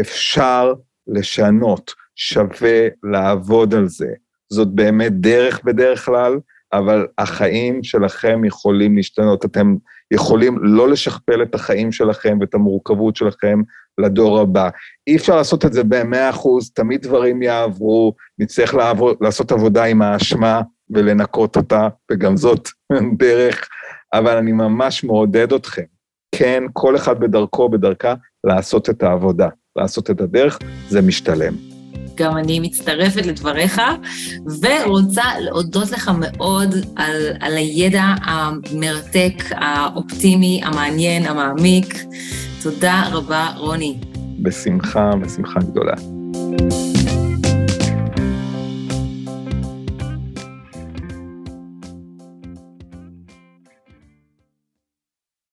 אפשר 0.00 0.72
לשנות, 1.06 1.92
שווה 2.18 2.88
לעבוד 3.02 3.74
על 3.74 3.88
זה. 3.88 4.08
זאת 4.52 4.68
באמת 4.68 5.12
דרך 5.20 5.64
בדרך 5.64 6.04
כלל, 6.04 6.38
אבל 6.72 7.06
החיים 7.18 7.82
שלכם 7.82 8.44
יכולים 8.44 8.96
להשתנות. 8.96 9.44
אתם 9.44 9.76
יכולים 10.10 10.58
לא 10.60 10.88
לשכפל 10.88 11.42
את 11.42 11.54
החיים 11.54 11.92
שלכם 11.92 12.38
ואת 12.40 12.54
המורכבות 12.54 13.16
שלכם 13.16 13.62
לדור 13.98 14.40
הבא. 14.40 14.68
אי 15.06 15.16
אפשר 15.16 15.36
לעשות 15.36 15.64
את 15.64 15.72
זה 15.72 15.84
ב-100 15.84 16.30
אחוז, 16.30 16.70
תמיד 16.70 17.02
דברים 17.02 17.42
יעברו, 17.42 18.14
נצטרך 18.38 18.74
לעבוד, 18.74 19.16
לעשות 19.20 19.52
עבודה 19.52 19.84
עם 19.84 20.02
האשמה 20.02 20.60
ולנקות 20.90 21.56
אותה, 21.56 21.88
וגם 22.10 22.36
זאת 22.36 22.68
דרך, 23.18 23.68
אבל 24.12 24.36
אני 24.36 24.52
ממש 24.52 25.04
מעודד 25.04 25.52
אתכם. 25.52 25.82
כן, 26.34 26.62
כל 26.72 26.96
אחד 26.96 27.20
בדרכו, 27.20 27.68
בדרכה, 27.68 28.14
לעשות 28.44 28.90
את 28.90 29.02
העבודה, 29.02 29.48
לעשות 29.76 30.10
את 30.10 30.20
הדרך, 30.20 30.58
זה 30.88 31.02
משתלם. 31.02 31.67
גם 32.18 32.36
אני 32.36 32.60
מצטרפת 32.60 33.26
לדבריך, 33.26 33.82
ורוצה 34.62 35.22
להודות 35.40 35.90
לך 35.90 36.10
מאוד 36.18 36.74
על, 36.96 37.16
על 37.40 37.56
הידע 37.56 38.04
המרתק, 38.22 39.44
האופטימי, 39.50 40.60
המעניין, 40.64 41.26
המעמיק. 41.26 42.04
תודה 42.62 43.04
רבה, 43.12 43.48
רוני. 43.56 43.96
בשמחה, 44.42 45.10
בשמחה 45.22 45.60
גדולה. 45.60 45.94